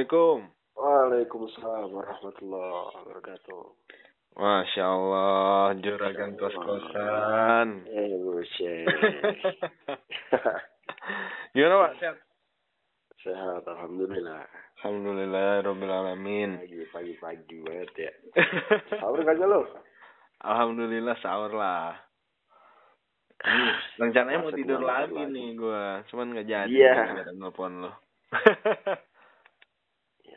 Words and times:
Assalamualaikum. 0.00 0.48
Waalaikumsalam 0.80 1.92
warahmatullahi 1.92 2.88
wabarakatuh. 3.04 3.62
Masya 4.32 4.84
Allah, 4.88 5.76
juragan 5.76 6.40
kos-kosan. 6.40 7.84
Eh, 7.84 8.16
buset. 8.16 8.88
Gimana 11.52 11.74
Pak? 11.84 11.92
Sehat? 12.00 12.16
Sehat, 13.20 13.60
alhamdulillah. 13.68 14.48
Alhamdulillah, 14.80 15.68
Rabbil 15.68 15.92
Alamin. 15.92 16.64
Pagi, 16.64 16.80
pagi, 16.88 17.14
pagi 17.20 17.56
banget 17.60 17.92
ya. 18.00 18.12
Sahur 19.04 19.20
kagak 19.20 19.52
lo? 19.52 19.68
Alhamdulillah 20.40 21.20
sahur 21.20 21.52
lah. 21.52 21.92
Nih, 23.44 23.76
rencananya 24.00 24.48
mau 24.48 24.52
tidur 24.56 24.80
lagi 24.80 25.12
lagi. 25.12 25.28
nih 25.28 25.48
gua, 25.60 26.00
cuman 26.08 26.32
nggak 26.32 26.48
jadi. 26.48 26.72
Iya. 26.72 26.92
gara-gara 26.96 27.32
nelpon 27.36 27.84
lo. 27.84 27.92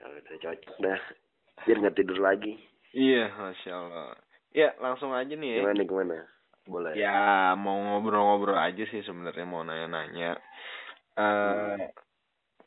Udah 0.04 0.38
cocok 0.40 0.76
dah. 0.84 1.02
Biar 1.64 1.78
nggak 1.80 1.98
tidur 1.98 2.20
lagi. 2.20 2.60
iya, 2.94 3.32
masya 3.34 3.72
Allah. 3.74 4.14
Ya, 4.54 4.70
langsung 4.78 5.16
aja 5.18 5.34
nih 5.34 5.58
ya. 5.58 5.62
Gimana 5.66 5.84
gimana? 5.84 6.18
Boleh. 6.64 6.94
Ya, 6.96 7.58
mau 7.58 7.76
ngobrol-ngobrol 7.76 8.56
aja 8.56 8.84
sih 8.88 9.02
sebenarnya 9.02 9.44
mau 9.50 9.66
nanya-nanya. 9.66 10.38
Eh, 11.18 11.90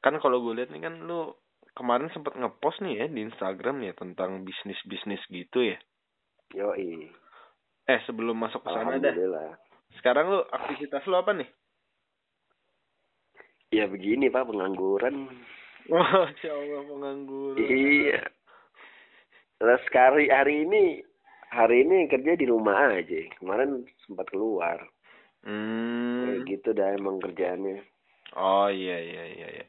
kan 0.03 0.15
kalau 0.21 0.43
gue 0.43 0.59
lihat 0.59 0.71
nih 0.75 0.83
kan 0.83 1.07
lu 1.07 1.33
kemarin 1.77 2.11
sempat 2.11 2.35
ngepost 2.35 2.83
nih 2.83 3.05
ya 3.05 3.07
di 3.07 3.21
Instagram 3.27 3.87
ya 3.87 3.93
tentang 3.95 4.43
bisnis-bisnis 4.43 5.23
gitu 5.31 5.63
ya. 5.63 5.79
Yoi. 6.55 7.11
Eh, 7.87 8.01
sebelum 8.05 8.35
masuk 8.35 8.67
ke 8.67 8.71
sana 8.71 8.99
dah. 8.99 9.15
Sekarang 10.01 10.27
lu 10.29 10.41
aktivitas 10.51 11.07
lu 11.07 11.17
apa 11.17 11.33
nih? 11.39 11.49
Ya 13.71 13.87
begini 13.91 14.31
pak 14.31 14.47
pengangguran. 14.47 15.31
Masya 15.87 16.51
Allah 16.59 16.81
pengangguran. 16.87 17.59
Iya. 17.63 18.23
Terus 19.57 19.83
hari 19.95 20.29
hari 20.29 20.55
ini 20.69 20.83
hari 21.49 21.87
ini 21.87 22.11
kerja 22.11 22.37
di 22.37 22.47
rumah 22.47 22.93
aja. 22.93 23.21
Kemarin 23.41 23.87
sempat 24.05 24.29
keluar. 24.29 24.83
Hmm. 25.47 26.27
Kayak 26.27 26.39
gitu 26.51 26.69
dah 26.75 26.89
emang 26.99 27.23
kerjaannya. 27.23 27.81
Oh 28.37 28.69
iya 28.69 28.99
iya 28.99 29.25
iya 29.33 29.49
iya. 29.63 29.67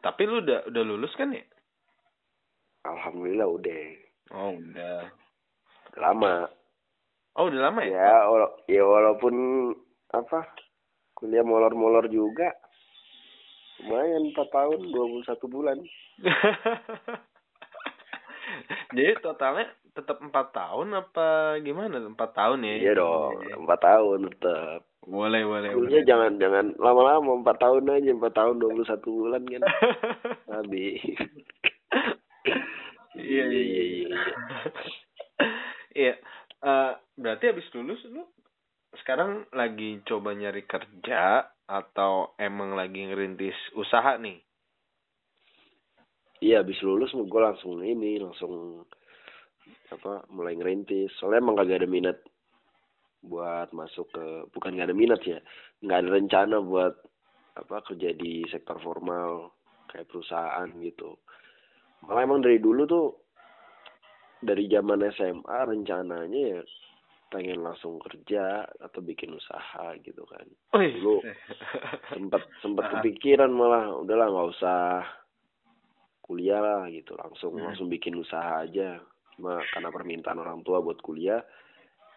Tapi 0.00 0.22
lu 0.24 0.40
udah 0.40 0.70
udah 0.70 0.82
lulus 0.86 1.12
kan 1.18 1.34
ya? 1.34 1.42
Alhamdulillah 2.86 3.48
udah. 3.50 3.82
Oh 4.30 4.54
udah. 4.54 5.10
Lama. 5.98 6.46
Oh 7.36 7.50
udah 7.50 7.60
lama 7.68 7.80
ya? 7.84 7.92
Ya, 7.92 8.14
wala- 8.30 8.56
ya 8.70 8.82
walaupun 8.86 9.34
apa 10.14 10.46
kuliah 11.18 11.42
molor-molor 11.42 12.06
juga 12.08 12.54
lumayan 13.80 14.32
4 14.32 14.48
tahun 14.48 14.80
21 14.88 15.48
bulan 15.48 15.78
Jadi 18.96 19.12
totalnya 19.20 19.68
tetap 19.92 20.20
empat 20.20 20.52
tahun 20.52 20.92
apa 20.94 21.56
gimana? 21.60 22.00
Empat 22.00 22.32
tahun 22.32 22.64
ya? 22.64 22.74
iya 22.78 22.92
dong 22.94 23.36
4 23.64 23.68
tahun 23.78 24.20
tetap 24.32 24.80
Boleh 25.02 25.42
boleh. 25.44 25.70
kuliah 25.70 26.02
boleh. 26.02 26.08
jangan 26.08 26.32
jangan 26.36 26.66
lama-lama 26.76 27.30
4 27.44 27.62
tahun 27.62 27.84
aja 27.90 28.10
4 28.12 28.32
tahun 28.32 28.54
21 28.58 29.04
bulan 29.04 29.42
kan 29.44 29.62
habis 30.56 31.00
Iya 33.16 33.44
iya 33.48 33.50
iya. 33.64 33.82
iya. 34.04 34.16
Iya. 35.96 36.12
Eh, 36.58 36.92
berarti 37.16 37.44
habis 37.48 37.64
lulus 37.72 38.00
lu 38.06 38.22
sekarang 39.06 39.46
lagi 39.54 40.02
coba 40.02 40.34
nyari 40.34 40.66
kerja 40.66 41.46
atau 41.70 42.34
emang 42.42 42.74
lagi 42.74 43.06
ngerintis 43.06 43.54
usaha 43.78 44.18
nih? 44.18 44.42
iya 46.42 46.66
habis 46.66 46.82
lulus 46.82 47.14
gue 47.14 47.38
langsung 47.38 47.86
ini 47.86 48.18
langsung 48.18 48.82
apa 49.94 50.26
mulai 50.34 50.58
ngerintis 50.58 51.14
soalnya 51.22 51.38
emang 51.38 51.54
kagak 51.54 51.86
ada 51.86 51.86
minat 51.86 52.18
buat 53.22 53.70
masuk 53.70 54.10
ke 54.10 54.26
bukan 54.50 54.74
gak 54.74 54.90
ada 54.90 54.98
minat 54.98 55.22
ya 55.22 55.38
nggak 55.86 55.98
ada 56.02 56.10
rencana 56.10 56.56
buat 56.58 56.98
apa 57.62 57.86
kerja 57.86 58.10
di 58.10 58.42
sektor 58.50 58.82
formal 58.82 59.54
kayak 59.86 60.10
perusahaan 60.10 60.66
gitu 60.82 61.14
malah 62.02 62.26
emang 62.26 62.42
dari 62.42 62.58
dulu 62.58 62.82
tuh 62.90 63.06
dari 64.42 64.66
zaman 64.66 64.98
SMA 65.14 65.58
rencananya 65.62 66.58
ya 66.58 66.62
pengen 67.28 67.58
langsung 67.60 67.98
kerja 67.98 68.44
atau 68.78 69.00
bikin 69.00 69.30
usaha 69.30 69.84
gitu 69.98 70.22
kan. 70.24 70.46
Dulu. 70.72 71.20
sempat 72.10 72.42
sempat 72.58 72.84
Ah. 72.84 72.90
kepikiran 72.96 73.50
malah 73.50 73.94
udahlah 73.94 74.26
nggak 74.26 74.50
usah 74.52 74.80
kuliah 76.20 76.58
lah 76.58 76.82
gitu 76.88 77.14
langsung 77.14 77.54
Hmm. 77.54 77.66
langsung 77.66 77.86
bikin 77.86 78.14
usaha 78.14 78.60
aja 78.60 78.98
cuma 79.32 79.62
karena 79.68 79.90
permintaan 79.90 80.38
orang 80.38 80.62
tua 80.62 80.80
buat 80.80 80.98
kuliah 80.98 81.38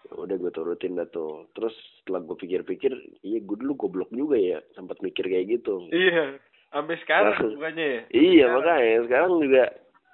ya 0.02 0.14
udah 0.16 0.36
gue 0.36 0.50
turutin 0.50 0.96
dah 0.96 1.06
tuh 1.06 1.46
terus 1.52 1.74
setelah 2.00 2.24
gue 2.24 2.34
pikir-pikir 2.36 2.90
iya 3.22 3.38
gue 3.40 3.54
dulu 3.56 3.76
goblok 3.78 4.10
juga 4.10 4.34
ya 4.34 4.58
sempat 4.72 4.98
mikir 5.00 5.24
kayak 5.24 5.50
gitu 5.52 5.86
Iya. 5.90 6.40
Sampai 6.70 6.98
sekarang 7.00 7.34
bukannya 7.52 7.86
ya? 7.88 8.02
iya 8.12 8.46
Sekarang. 8.48 8.54
makanya 8.56 8.98
sekarang 9.04 9.32
juga 9.40 9.64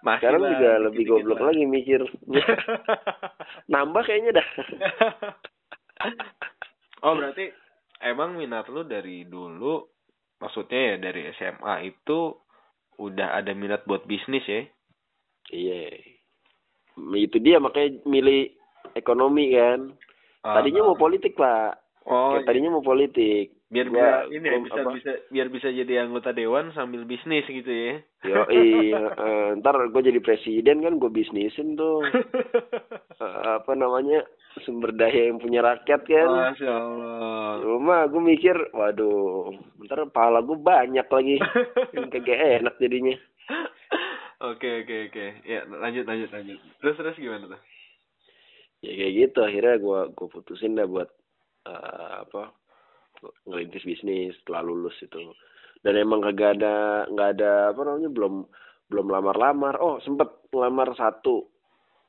Masih 0.05 0.21
sekarang 0.21 0.41
lah, 0.45 0.51
juga 0.53 0.71
lebih 0.85 1.03
goblok 1.09 1.39
lah. 1.41 1.49
lagi 1.49 1.65
mikir. 1.65 2.01
Nambah 3.73 4.05
kayaknya 4.05 4.37
dah. 4.37 4.47
Oh 7.01 7.17
berarti 7.17 7.49
emang 8.05 8.37
minat 8.37 8.69
lu 8.69 8.85
dari 8.85 9.25
dulu 9.25 9.81
maksudnya 10.37 10.93
ya 10.93 10.95
dari 11.09 11.25
SMA 11.33 11.89
itu 11.89 12.37
udah 13.01 13.33
ada 13.33 13.49
minat 13.57 13.81
buat 13.89 14.05
bisnis 14.05 14.45
ya? 14.45 14.61
iya. 15.49 15.89
Itu 17.17 17.41
dia 17.41 17.57
makanya 17.57 18.05
milih 18.05 18.53
ekonomi 18.93 19.57
kan. 19.57 19.89
Tadinya 20.45 20.85
mau 20.85 20.95
politik 20.95 21.33
pak. 21.33 21.81
Oh 22.05 22.37
Kayak 22.37 22.45
tadinya 22.45 22.77
mau 22.77 22.85
politik 22.85 23.54
biar 23.65 23.87
Gua- 23.89 23.97
bisa 23.97 24.13
ini 24.29 24.45
ya, 24.45 24.59
bisa 24.61 24.81
apa, 24.85 24.91
bisa 24.93 25.11
biar 25.33 25.47
bisa 25.49 25.67
jadi 25.73 25.93
anggota 26.05 26.29
dewan 26.31 26.69
sambil 26.77 27.01
bisnis 27.03 27.45
gitu 27.49 27.65
ya. 27.67 27.93
Yo, 28.21 28.41
iya, 28.53 29.01
ntar 29.61 29.73
gue 29.89 30.01
jadi 30.05 30.21
presiden 30.21 30.85
kan 30.85 31.01
gue 31.01 31.09
bisnisin 31.09 31.73
tuh 31.73 32.05
Eh, 33.15 33.41
apa 33.47 33.71
namanya 33.79 34.27
sumber 34.67 34.91
daya 34.91 35.31
yang 35.31 35.39
punya 35.39 35.63
rakyat 35.63 36.03
kan. 36.03 36.29
Masya 36.51 36.67
Allah. 36.67 37.63
Rumah 37.63 38.11
gue 38.11 38.21
mikir, 38.21 38.55
waduh, 38.75 39.55
ntar 39.87 40.03
pahala 40.11 40.43
gue 40.43 40.59
banyak 40.59 41.07
lagi, 41.07 41.39
kagak 42.13 42.59
enak 42.59 42.75
jadinya. 42.75 43.15
Oke 44.43 44.83
oke 44.83 44.95
oke. 45.09 45.25
Ya 45.47 45.63
lanjut 45.63 46.03
lanjut 46.03 46.27
lanjut. 46.27 46.59
Terus 46.83 46.95
terus 46.99 47.15
gimana 47.15 47.55
tuh? 47.55 47.61
Ya 48.83 48.91
kayak 48.93 49.13
gitu, 49.15 49.39
akhirnya 49.41 49.75
gue 49.79 49.99
gue 50.11 50.27
putusin 50.27 50.75
dah 50.75 50.83
buat 50.85 51.07
eh, 51.65 52.13
apa 52.27 52.51
ngerintis 53.45 53.83
bisnis 53.83 54.33
setelah 54.39 54.61
lulus 54.61 54.95
itu. 54.99 55.31
Dan 55.79 55.95
emang 55.95 56.21
kagak 56.21 56.57
ada 56.57 56.75
nggak 57.07 57.29
ada 57.35 57.51
apa 57.69 57.81
namanya 57.81 58.09
belum 58.09 58.33
belum 58.87 59.07
lamar-lamar. 59.07 59.77
Oh 59.77 59.97
sempet 59.99 60.27
ngelamar 60.49 60.93
satu 60.93 61.45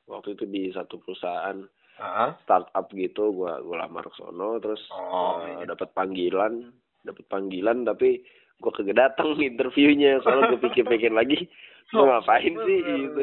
waktu 0.05 0.33
itu 0.33 0.45
di 0.45 0.63
satu 0.69 0.97
perusahaan 0.97 1.61
Ah. 1.97 2.37
startup 2.45 2.93
gitu 2.93 3.33
gua 3.33 3.57
gua 3.59 3.81
lamar 3.81 4.05
ke 4.05 4.13
sono 4.15 4.61
terus 4.61 4.77
Oh, 4.93 5.41
eh, 5.41 5.57
iya. 5.57 5.65
dapat 5.67 5.89
panggilan 5.91 6.69
dapat 7.01 7.25
panggilan 7.25 7.81
tapi 7.83 8.21
gua 8.57 8.69
kagak 8.69 8.93
datang 8.95 9.33
interviewnya 9.41 10.21
soalnya 10.21 10.53
gua 10.53 10.61
pikir-pikir 10.61 11.09
lagi 11.09 11.49
gua 11.89 12.21
ngapain 12.21 12.53
sih 12.53 12.79
gitu 12.85 13.21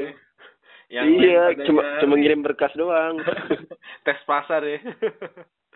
Yang 0.91 1.07
iya 1.17 1.43
cuma 1.65 1.81
nyari. 1.81 1.99
cuma 2.03 2.15
ngirim 2.19 2.41
berkas 2.43 2.75
doang 2.75 3.23
tes 4.05 4.19
pasar 4.27 4.67
ya. 4.67 4.83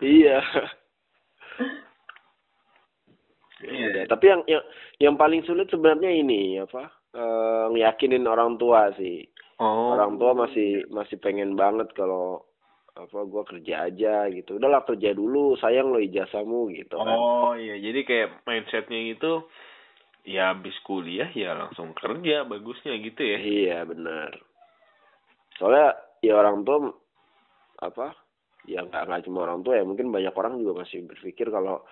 iya 0.03 0.43
Udah. 4.05 4.11
tapi 4.11 4.25
yang 4.31 4.41
yang 4.47 4.63
yang 5.01 5.15
paling 5.15 5.43
sulit 5.43 5.67
sebenarnya 5.67 6.11
ini 6.11 6.59
apa 6.59 6.87
eh 7.11 7.65
ngeyakinin 7.73 8.23
orang 8.23 8.55
tua 8.55 8.93
sih 8.95 9.25
Oh. 9.59 9.91
orang 9.91 10.15
tua 10.15 10.31
masih 10.31 10.87
masih 10.87 11.19
pengen 11.19 11.59
banget 11.59 11.91
kalau 11.91 12.47
apa 12.95 13.27
gua 13.27 13.43
kerja 13.43 13.91
aja 13.91 14.31
gitu 14.31 14.55
udahlah 14.55 14.87
kerja 14.87 15.11
dulu 15.11 15.59
sayang 15.59 15.91
lo 15.91 15.99
ijazahmu 15.99 16.71
gitu 16.71 16.95
kan 16.95 17.19
Oh 17.19 17.51
iya, 17.59 17.75
jadi 17.75 17.99
kayak 18.07 18.29
mindsetnya 18.47 19.19
itu 19.19 19.43
ya 20.23 20.55
habis 20.55 20.71
kuliah 20.87 21.27
ya 21.35 21.59
langsung 21.59 21.91
kerja 21.91 22.47
bagusnya 22.47 22.95
gitu 23.03 23.19
ya. 23.19 23.39
Iya 23.39 23.77
benar. 23.83 24.31
Soalnya 25.59 25.95
ya 26.23 26.39
orang 26.39 26.63
tua 26.63 26.95
apa? 27.83 28.15
Ya 28.63 28.83
nggak 28.83 29.11
nggak 29.11 29.23
cuma 29.27 29.43
orang 29.43 29.59
tua 29.59 29.79
ya 29.79 29.83
mungkin 29.83 30.11
banyak 30.11 30.35
orang 30.35 30.59
juga 30.59 30.83
masih 30.83 31.03
berpikir 31.03 31.47
kalau 31.49 31.83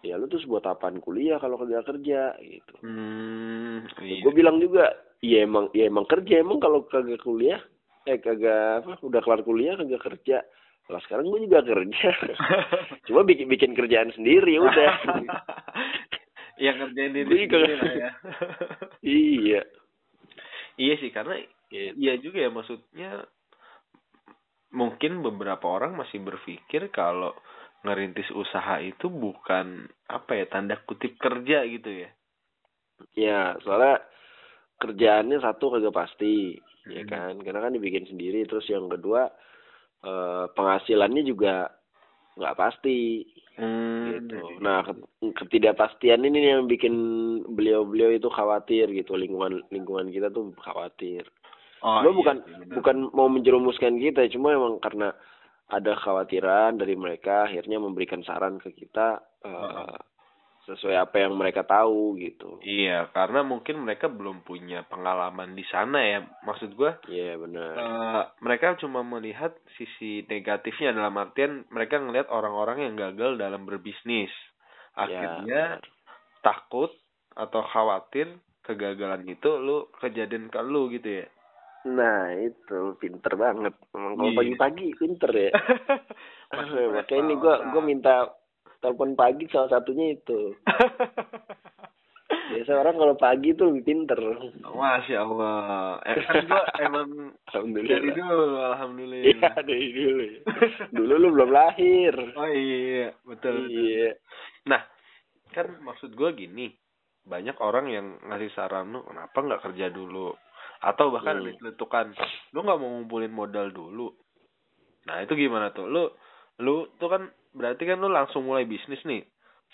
ya 0.00 0.16
lu 0.16 0.26
terus 0.26 0.48
buat 0.48 0.64
apaan 0.64 0.98
kuliah 0.98 1.36
kalau 1.36 1.60
kerja 1.60 1.84
kerja 1.84 2.20
gitu. 2.40 2.74
Hmm, 2.84 3.84
iya. 4.00 4.20
Gue 4.24 4.32
bilang 4.32 4.58
juga, 4.58 4.92
ya 5.20 5.44
emang 5.44 5.68
ya 5.76 5.88
emang 5.88 6.08
kerja 6.08 6.40
emang 6.40 6.58
kalau 6.58 6.84
kagak 6.88 7.20
kuliah 7.20 7.60
eh 8.08 8.16
kagak 8.16 8.84
apa 8.84 8.96
udah 9.04 9.20
kelar 9.20 9.42
kuliah 9.44 9.76
kagak 9.76 10.02
kerja. 10.02 10.38
Lah 10.90 11.00
sekarang 11.06 11.30
gue 11.30 11.46
juga 11.46 11.62
kerja. 11.62 12.10
Cuma 13.06 13.22
bikin 13.22 13.46
bikin 13.46 13.76
kerjaan 13.76 14.10
sendiri 14.16 14.58
ya 14.58 14.62
udah. 14.64 14.92
yang 16.64 16.76
ngerjain 16.76 17.16
diri 17.16 17.48
sendiri 17.48 17.74
lah 17.78 17.92
ya. 17.96 18.10
iya. 19.06 19.62
iya 20.76 20.94
sih 21.00 21.08
karena 21.08 21.40
Gitu. 21.70 21.94
iya 22.02 22.14
juga 22.18 22.38
ya 22.42 22.50
maksudnya 22.50 23.10
mungkin 24.74 25.22
beberapa 25.22 25.70
orang 25.70 25.94
masih 25.94 26.18
berpikir 26.18 26.90
kalau 26.90 27.30
ngerintis 27.80 28.28
usaha 28.32 28.76
itu 28.78 29.08
bukan 29.08 29.88
apa 30.06 30.36
ya 30.36 30.44
tanda 30.46 30.76
kutip 30.84 31.16
kerja 31.16 31.64
gitu 31.64 32.06
ya 32.06 32.10
Ya, 33.16 33.56
soalnya 33.64 34.04
kerjaannya 34.76 35.40
satu 35.40 35.72
kagak 35.72 35.96
pasti, 35.96 36.60
ya 36.84 37.00
Mm. 37.04 37.08
kan? 37.08 37.32
Karena 37.40 37.64
kan 37.64 37.72
dibikin 37.72 38.04
sendiri. 38.04 38.44
Terus 38.44 38.68
yang 38.68 38.92
kedua, 38.92 39.24
eh, 40.04 40.44
penghasilannya 40.52 41.24
juga 41.24 41.72
nggak 42.36 42.56
pasti, 42.60 43.24
Hmm, 43.56 44.04
gitu. 44.08 44.36
iya. 44.36 44.60
Nah, 44.60 44.78
ke- 44.84 45.32
ketidakpastian 45.36 46.24
ini 46.24 46.44
yang 46.44 46.64
bikin 46.64 46.94
beliau-beliau 47.48 48.12
itu 48.12 48.28
khawatir 48.28 48.88
gitu. 48.92 49.16
Lingkungan 49.16 49.64
lingkungan 49.68 50.08
kita 50.08 50.28
tuh 50.28 50.52
khawatir. 50.60 51.24
oh, 51.80 52.00
Cuma 52.00 52.12
iya 52.12 52.16
bukan 52.16 52.36
benar. 52.44 52.74
bukan 52.76 52.96
mau 53.16 53.28
menjerumuskan 53.28 53.96
kita, 53.96 54.28
cuma 54.32 54.52
emang 54.52 54.76
karena 54.80 55.12
ada 55.70 55.94
khawatiran 55.94 56.76
dari 56.76 56.98
mereka, 56.98 57.46
akhirnya 57.46 57.78
memberikan 57.78 58.20
saran 58.26 58.58
ke 58.58 58.74
kita 58.74 59.22
Heeh. 59.46 59.94
sesuai 60.66 60.96
apa 60.98 61.16
yang 61.24 61.34
mereka 61.34 61.64
tahu 61.64 62.18
gitu. 62.20 62.60
Iya, 62.60 63.08
karena 63.10 63.40
mungkin 63.42 63.82
mereka 63.82 64.06
belum 64.06 64.44
punya 64.44 64.84
pengalaman 64.86 65.56
di 65.56 65.64
sana 65.66 65.98
ya. 66.04 66.18
Maksud 66.44 66.76
gua 66.76 66.98
Iya 67.08 67.38
benar. 67.40 67.74
eh, 67.74 68.22
mereka 68.44 68.76
cuma 68.78 69.00
melihat 69.00 69.56
sisi 69.74 70.22
negatifnya 70.28 70.92
dalam 70.92 71.16
artian 71.16 71.64
mereka 71.72 71.96
ngelihat 71.98 72.28
orang-orang 72.28 72.84
yang 72.90 72.94
gagal 72.98 73.40
dalam 73.40 73.64
berbisnis. 73.64 74.30
Akhirnya 74.94 75.78
Ya, 75.78 75.82
takut 76.42 76.90
atau 77.34 77.62
khawatir 77.64 78.26
kegagalan 78.62 79.24
itu 79.26 79.50
lu 79.58 79.88
kejadian 79.98 80.52
ke 80.52 80.60
lu 80.60 80.92
gitu 80.92 81.24
ya. 81.24 81.26
Nah 81.82 82.36
itu 82.36 82.78
pinter 82.96 83.32
banget. 83.34 83.72
Emang 83.90 84.14
kalau 84.14 84.28
Iya. 84.28 84.38
pagi-pagi 84.38 84.86
pinter 84.94 85.30
ya. 85.30 85.50
Makanya 86.92 87.18
ini 87.18 87.34
gua 87.34 87.54
gua 87.70 87.80
minta 87.80 88.14
telepon 88.78 89.14
pagi 89.14 89.48
salah 89.48 89.70
satunya 89.70 90.12
itu. 90.12 90.52
Biasa 92.50 92.72
orang 92.76 92.94
kalau 92.94 93.14
pagi 93.14 93.54
tuh 93.54 93.70
lebih 93.70 93.84
pinter. 93.84 94.18
Masya 94.62 95.16
Allah. 95.20 95.98
Eh, 96.04 96.14
kan 96.20 96.34
gua 96.44 96.62
emang 96.78 97.08
dari 97.10 97.46
Alhamdulillah. 97.48 98.12
dulu, 98.12 98.38
alhamdulillah. 98.60 99.22
Iya 99.24 99.50
dari 99.60 99.88
dulu. 99.90 100.22
ya. 100.22 100.40
Dulu 100.90 101.12
lu 101.16 101.28
belum 101.32 101.50
lahir. 101.50 102.14
Oh 102.34 102.48
iya, 102.48 103.14
betul. 103.22 103.66
betul. 103.66 103.70
Iya. 103.70 104.10
Nah, 104.66 104.82
kan 105.50 105.78
maksud 105.80 106.12
gue 106.12 106.30
gini, 106.32 106.70
banyak 107.20 107.54
orang 107.58 107.86
yang 107.88 108.06
ngasih 108.24 108.50
saran 108.52 108.90
lu 108.90 109.02
kenapa 109.02 109.34
nggak 109.36 109.62
kerja 109.64 109.86
dulu, 109.88 110.34
atau 110.80 111.12
bahkan 111.12 111.44
Hmm. 111.44 111.56
letukan, 111.60 112.16
lu 112.56 112.64
nggak 112.64 112.78
mau 112.80 112.90
ngumpulin 112.96 113.32
modal 113.32 113.68
dulu. 113.68 114.16
Nah 115.04 115.20
itu 115.20 115.36
gimana 115.36 115.72
tuh? 115.76 115.84
Lu, 115.88 116.08
lu 116.60 116.88
tuh 116.96 117.08
kan 117.08 117.22
berarti 117.52 117.84
kan 117.84 118.00
lu 118.00 118.08
langsung 118.08 118.48
mulai 118.48 118.64
bisnis 118.64 119.00
nih. 119.04 119.24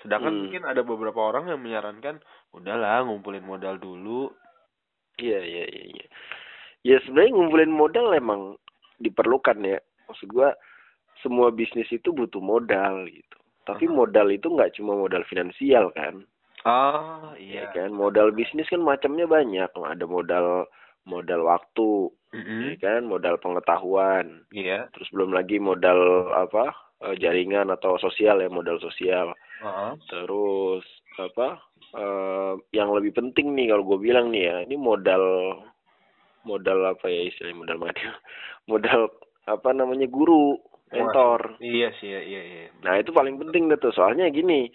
Sedangkan 0.03 0.35
Hmm. 0.35 0.41
mungkin 0.47 0.63
ada 0.67 0.83
beberapa 0.83 1.19
orang 1.23 1.49
yang 1.49 1.63
menyarankan, 1.63 2.21
udahlah 2.53 3.07
ngumpulin 3.07 3.47
modal 3.47 3.79
dulu. 3.79 4.35
Iya 5.17 5.41
iya 5.41 5.65
iya. 5.71 5.85
iya. 5.97 6.07
Ya 6.85 6.97
sebenarnya 7.03 7.33
ngumpulin 7.33 7.73
modal 7.73 8.13
emang 8.13 8.61
diperlukan 9.01 9.59
ya. 9.65 9.79
Maksud 10.11 10.29
gua 10.31 10.53
semua 11.25 11.49
bisnis 11.51 11.89
itu 11.89 12.13
butuh 12.13 12.43
modal 12.43 13.09
gitu. 13.09 13.39
Tapi 13.67 13.89
Aha. 13.89 13.95
modal 13.95 14.31
itu 14.31 14.47
nggak 14.47 14.79
cuma 14.79 14.95
modal 14.95 15.25
finansial 15.27 15.91
kan. 15.97 16.23
Ah 16.67 17.35
ya 17.39 17.67
iya. 17.67 17.73
kan 17.73 17.95
modal 17.95 18.31
bisnis 18.35 18.67
kan 18.69 18.83
macamnya 18.83 19.27
banyak 19.27 19.71
ada 19.71 20.05
modal 20.07 20.67
modal 21.07 21.47
waktu 21.47 22.11
Mm-mm. 22.35 22.75
ya 22.75 22.77
kan 22.83 23.07
modal 23.07 23.39
pengetahuan 23.39 24.43
Iya. 24.51 24.91
terus 24.93 25.07
belum 25.15 25.31
lagi 25.31 25.57
modal 25.57 26.29
apa 26.35 26.75
eh, 27.07 27.15
jaringan 27.17 27.71
atau 27.71 27.97
sosial 27.97 28.43
ya 28.43 28.51
modal 28.51 28.77
sosial 28.77 29.33
Heeh. 29.63 29.93
terus 30.11 30.85
apa 31.17 31.63
eh, 31.95 32.53
yang 32.75 32.93
lebih 32.93 33.15
penting 33.15 33.55
nih 33.55 33.73
kalau 33.73 33.87
gue 33.95 33.99
bilang 34.03 34.29
nih 34.29 34.51
ya 34.51 34.57
ini 34.67 34.77
modal 34.77 35.25
modal 36.43 36.79
apa 36.87 37.07
ya 37.07 37.27
istilahnya 37.27 37.59
modal 37.59 37.79
mana 37.81 37.95
modal 38.71 39.01
apa 39.47 39.71
namanya 39.71 40.07
guru 40.11 40.59
mentor 40.87 41.59
Iya 41.59 41.91
sih, 41.99 42.11
iya 42.11 42.23
iya. 42.23 42.43
iya. 42.43 42.67
Nah 42.87 42.95
itu 42.99 43.11
paling 43.11 43.35
penting 43.43 43.67
deh 43.67 43.75
tuh 43.75 43.91
soalnya 43.91 44.31
gini, 44.31 44.71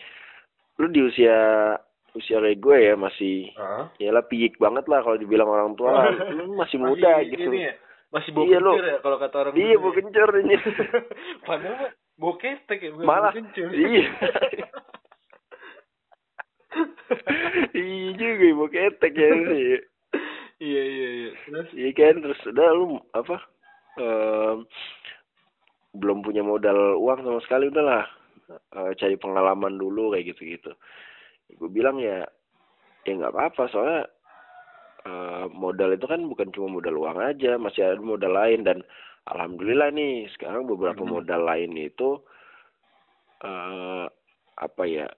lu 0.75 0.91
di 0.91 1.07
usia 1.07 1.71
usia 2.13 2.37
kayak 2.37 2.57
gue 2.57 2.77
ya 2.77 2.93
masih 2.93 3.47
Heeh. 3.49 3.83
ya 3.99 4.09
lah 4.11 4.23
piik 4.23 4.55
banget 4.55 4.83
lah 4.85 4.99
kalau 4.99 5.15
dibilang 5.15 5.47
orang 5.47 5.71
tua 5.73 5.89
lah, 5.91 6.05
lu 6.35 6.53
masih 6.53 6.77
muda 6.77 7.23
gitu. 7.23 7.47
ini 7.47 7.67
ya? 7.67 7.73
Masih 8.11 8.29
bau 8.31 8.43
Iya, 8.43 8.59
kencur 8.59 8.83
ya 8.83 8.97
kalau 8.99 9.17
kata 9.17 9.35
orang 9.39 9.53
Iya 9.55 9.71
dulu 9.71 9.79
mau 9.79 9.87
ya. 9.87 9.95
kencur 9.97 10.29
ini. 10.37 10.55
Padahal 11.47 11.75
mah 11.77 11.91
bau 12.17 12.33
ketek 12.35 12.79
ya, 12.79 12.89
bukan 12.91 13.07
Malah 13.07 13.21
bau 13.25 13.37
kencur. 13.39 13.69
iya. 13.87 14.05
iya 17.73 18.09
juga 18.15 18.47
mau 18.53 18.67
ketek 18.67 19.13
ya 19.13 19.29
sih. 19.47 19.63
iya 20.59 20.81
iya 20.83 21.07
iya. 21.09 21.31
Terus 21.45 21.67
Iya 21.71 21.89
kan 21.93 22.15
terus 22.19 22.39
udah 22.45 22.67
lu 22.73 22.85
apa? 23.13 23.37
em, 23.93 24.63
belum 25.93 26.23
punya 26.23 26.39
modal 26.41 26.95
uang 26.95 27.19
sama 27.21 27.39
sekali 27.41 27.67
udahlah 27.67 28.07
Eh, 28.51 28.91
cari 28.99 29.15
pengalaman 29.15 29.79
dulu 29.79 30.11
kayak 30.11 30.35
gitu-gitu. 30.35 30.75
Gue 31.57 31.69
bilang 31.69 31.97
ya 31.97 32.23
ya 33.01 33.11
nggak 33.11 33.33
apa-apa 33.33 33.63
soalnya 33.67 34.01
eh, 35.01 35.45
modal 35.49 35.91
itu 35.91 36.05
kan 36.05 36.21
bukan 36.23 36.53
cuma 36.53 36.77
modal 36.77 36.93
uang 36.95 37.17
aja, 37.17 37.57
masih 37.57 37.81
ada 37.81 37.97
modal 37.97 38.31
lain 38.31 38.61
dan 38.61 38.85
alhamdulillah 39.25 39.89
nih 39.89 40.29
sekarang 40.31 40.69
beberapa 40.69 41.01
Mhm. 41.01 41.09
modal 41.09 41.41
lain 41.41 41.73
itu 41.73 42.21
eh 43.41 44.05
apa 44.55 44.83
ya 44.85 45.09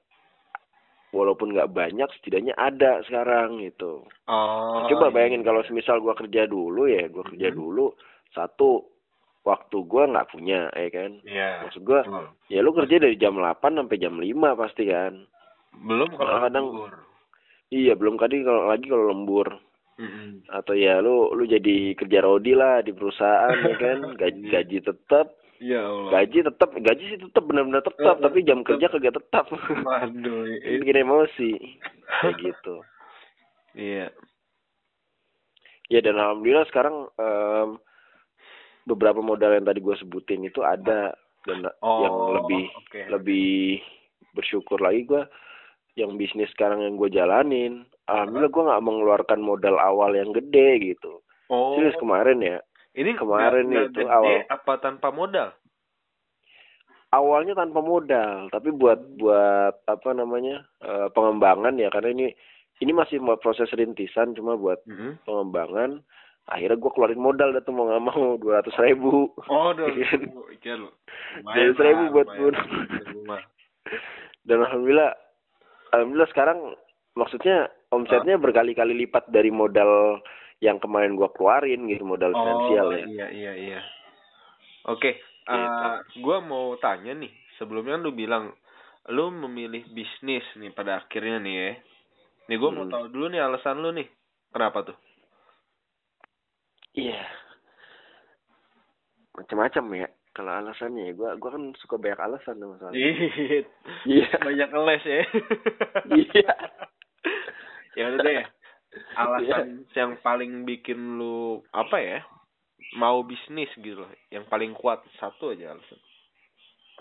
walaupun 1.12 1.52
nggak 1.52 1.70
banyak 1.70 2.10
setidaknya 2.16 2.56
ada 2.56 3.04
sekarang 3.04 3.60
gitu. 3.62 4.08
oh, 4.26 4.88
Coba 4.88 5.12
iya. 5.12 5.14
bayangin 5.14 5.44
kalau 5.44 5.62
semisal 5.64 6.00
gua 6.00 6.16
kerja 6.16 6.48
dulu 6.48 6.88
ya, 6.88 7.06
gua 7.12 7.28
kerja 7.28 7.52
Mhm. 7.52 7.56
dulu 7.56 7.92
satu 8.32 8.88
waktu 9.44 9.78
gua 9.84 10.08
nggak 10.08 10.32
punya, 10.32 10.72
ya 10.72 10.90
kan. 10.90 11.12
Iya. 11.22 11.68
Maksud 11.68 11.84
gua, 11.84 12.02
betul. 12.02 12.26
ya 12.50 12.60
lu 12.64 12.72
kerja 12.72 12.96
dari 12.98 13.20
jam 13.20 13.36
8 13.36 13.76
sampai 13.76 14.00
jam 14.00 14.16
5 14.16 14.56
pasti 14.56 14.88
kan. 14.88 15.28
Belum 15.76 16.10
kalau 16.12 16.22
Kadang-kadang- 16.22 16.70
lembur. 16.70 16.94
Iya, 17.70 17.94
belum 17.94 18.16
kali 18.16 18.42
kalau 18.42 18.68
lagi 18.68 18.86
kalau 18.86 19.06
lembur 19.08 19.48
Mm-mm. 19.96 20.46
atau 20.48 20.74
ya 20.74 20.98
lu 20.98 21.30
lu 21.32 21.44
jadi 21.44 21.94
kerja 21.94 22.22
rodi 22.22 22.54
lah 22.54 22.82
di 22.82 22.92
perusahaan 22.92 23.50
ya 23.56 23.74
kan, 23.76 23.98
gaji 24.22 24.42
gaji 24.48 24.78
tetap, 24.80 25.34
Ya 25.58 25.82
Allah. 25.82 26.10
gaji 26.14 26.40
tetap, 26.44 26.70
gaji 26.72 27.04
sih 27.08 27.20
tetap 27.20 27.44
benar-benar 27.44 27.82
tetap, 27.82 28.16
Eh, 28.16 28.22
tapi 28.22 28.42
jam 28.42 28.60
tetap. 28.60 28.68
kerja 28.70 28.86
kagak 28.90 29.16
tetap. 29.16 29.46
Waduh. 29.90 30.46
Bikin 30.62 30.98
emosi 31.00 31.52
kayak 32.20 32.38
gitu. 32.44 32.76
Iya. 33.74 34.14
Ya 35.90 36.00
dan 36.00 36.16
alhamdulillah 36.16 36.66
sekarang 36.66 36.96
em, 37.16 37.70
beberapa 38.84 39.20
modal 39.20 39.52
yang 39.52 39.64
tadi 39.64 39.80
gue 39.80 39.96
sebutin 39.96 40.42
itu 40.42 40.62
ada 40.62 41.14
dan 41.44 41.58
Oh, 41.80 42.02
yang 42.02 42.16
lebih 42.36 42.64
oke. 42.72 43.02
lebih 43.10 43.82
bersyukur 44.32 44.78
lagi 44.78 45.04
gue 45.04 45.22
yang 45.96 46.16
bisnis 46.16 46.50
sekarang 46.50 46.82
yang 46.82 46.96
gue 46.96 47.10
jalanin 47.10 47.86
alhamdulillah 48.06 48.50
gue 48.50 48.64
nggak 48.64 48.84
mengeluarkan 48.84 49.40
modal 49.40 49.78
awal 49.78 50.12
yang 50.12 50.30
gede 50.30 50.92
gitu 50.92 51.22
Oh. 51.46 51.76
serius 51.76 51.94
kemarin 51.98 52.40
ya 52.40 52.58
Ini 52.94 53.14
kemarin 53.14 53.68
nggak- 53.68 53.90
itu 53.90 54.00
gede 54.00 54.10
awal. 54.10 54.38
apa 54.48 54.74
tanpa 54.80 55.10
modal? 55.10 55.50
awalnya 57.12 57.54
tanpa 57.54 57.78
modal 57.80 58.50
tapi 58.50 58.72
buat 58.72 58.98
buat 59.16 59.76
apa 59.86 60.10
namanya 60.12 60.66
eh, 60.80 61.08
pengembangan 61.12 61.78
ya 61.78 61.88
karena 61.88 62.10
ini 62.12 62.28
ini 62.80 62.92
masih 62.92 63.22
mau 63.22 63.38
proses 63.38 63.70
rintisan 63.70 64.34
cuma 64.34 64.56
buat 64.56 64.82
Mm-mm. 64.84 65.22
pengembangan 65.22 66.02
akhirnya 66.44 66.76
gue 66.76 66.92
keluarin 66.92 67.22
modal 67.22 67.54
dah 67.54 67.62
tuh 67.62 67.72
mau 67.72 67.86
nggak 67.86 68.04
mau 68.04 68.24
dua 68.42 68.60
ratus 68.60 68.74
ribu 68.78 69.30
Oh, 69.46 69.72
udah. 69.72 69.88
Iya. 69.88 70.10
Iya 70.64 70.74
lu. 70.76 70.90
Dari 71.46 71.72
seribu 71.76 72.04
buat 72.10 72.28
mah. 73.26 73.44
dan 74.44 74.58
alhamdulillah 74.60 75.12
alhamdulillah 75.94 76.32
sekarang 76.34 76.60
maksudnya 77.14 77.70
omsetnya 77.94 78.42
berkali-kali 78.42 78.98
lipat 79.06 79.30
dari 79.30 79.54
modal 79.54 80.18
yang 80.60 80.82
kemarin 80.82 81.14
gua 81.14 81.30
keluarin 81.30 81.86
gitu 81.86 82.02
modal 82.04 82.34
finansial 82.34 82.88
oh, 82.90 82.96
ya 82.98 83.06
Iya 83.06 83.28
iya 83.30 83.54
iya. 83.54 83.80
Oke, 84.90 85.16
Gitu. 85.44 85.54
eh, 85.54 85.98
gua 86.20 86.40
mau 86.40 86.76
tanya 86.80 87.14
nih. 87.14 87.32
Sebelumnya 87.60 88.00
lu 88.00 88.12
bilang 88.12 88.52
lu 89.12 89.28
memilih 89.32 89.84
bisnis 89.92 90.44
nih 90.56 90.72
pada 90.72 91.04
akhirnya 91.04 91.40
nih 91.40 91.56
ya. 91.56 91.72
Nih 92.50 92.58
gua 92.60 92.72
mau 92.72 92.88
Hmm. 92.88 92.92
tahu 92.92 93.06
dulu 93.12 93.28
nih 93.30 93.44
alasan 93.44 93.80
lu 93.80 93.92
nih. 93.92 94.08
Kenapa 94.52 94.84
tuh? 94.84 94.98
iya 96.94 97.26
macam-macam 99.34 99.86
ya 99.98 100.08
kalau 100.34 100.50
alasannya 100.52 101.10
ya 101.10 101.14
gua 101.14 101.38
gua 101.38 101.54
kan 101.54 101.72
suka 101.78 101.96
banyak 101.96 102.20
alasan 102.20 102.58
sama 102.58 102.76
soalnya 102.78 102.98
Iya. 102.98 103.62
iya 104.06 104.30
Banyak 104.38 104.70
ngeles 104.70 105.04
ya. 105.06 105.22
iya 106.12 106.54
ya 107.94 108.04
udah 108.10 108.20
deh. 108.20 108.46
Alasan 109.14 109.86
yang 109.94 110.18
paling 110.20 110.66
bikin 110.66 111.18
lu 111.18 111.62
apa 111.70 111.98
ya 111.98 112.20
mau 112.94 113.22
bisnis 113.22 113.70
gitu 113.76 113.98
loh 113.98 114.12
yang 114.30 114.46
paling 114.46 114.74
kuat 114.74 115.02
satu 115.18 115.54
aja 115.54 115.74
alasan 115.74 115.98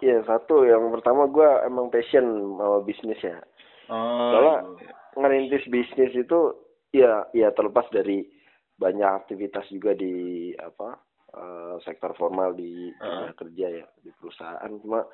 Iya 0.01 0.25
satu 0.25 0.65
yang 0.65 0.89
pertama 0.91 1.25
gue 1.27 1.47
emang 1.63 1.87
passion 1.87 2.25
sama 2.57 2.83
bisnis 2.83 3.21
ya. 3.21 3.39
oh 3.87 4.33
Soalnya 4.33 4.57
iya. 4.81 4.93
ngerintis 5.15 5.65
bisnis 5.69 6.13
itu 6.13 6.41
ya 6.91 7.29
ya 7.31 7.53
terlepas 7.53 7.87
dari 7.89 8.25
banyak 8.75 9.07
aktivitas 9.07 9.69
juga 9.69 9.93
di 9.93 10.51
apa 10.57 10.97
eh, 11.33 11.77
sektor 11.85 12.13
formal 12.15 12.53
di 12.53 12.93
dunia 12.97 13.33
kerja 13.35 13.67
ya 13.83 13.87
di 14.01 14.11
perusahaan. 14.17 14.71
Cuma 14.81 15.05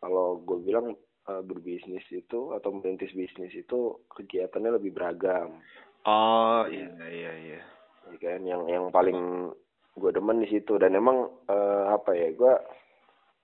kalau 0.00 0.40
gue 0.42 0.58
bilang 0.64 0.96
eh, 1.28 1.42
berbisnis 1.44 2.04
itu 2.10 2.52
atau 2.56 2.72
merintis 2.72 3.12
bisnis 3.12 3.52
itu 3.52 4.00
kegiatannya 4.12 4.80
lebih 4.80 4.96
beragam. 4.96 5.60
Oh 6.08 6.64
iya. 6.70 6.88
iya 7.08 7.32
iya 7.36 7.60
ya 8.08 8.16
kan? 8.22 8.40
Yang 8.44 8.62
yang 8.72 8.84
paling 8.88 9.52
gue 9.98 10.10
demen 10.14 10.40
di 10.40 10.48
situ. 10.48 10.78
Dan 10.80 10.96
emang 10.96 11.28
eh, 11.48 11.84
apa 11.92 12.16
ya 12.16 12.32
gue 12.32 12.54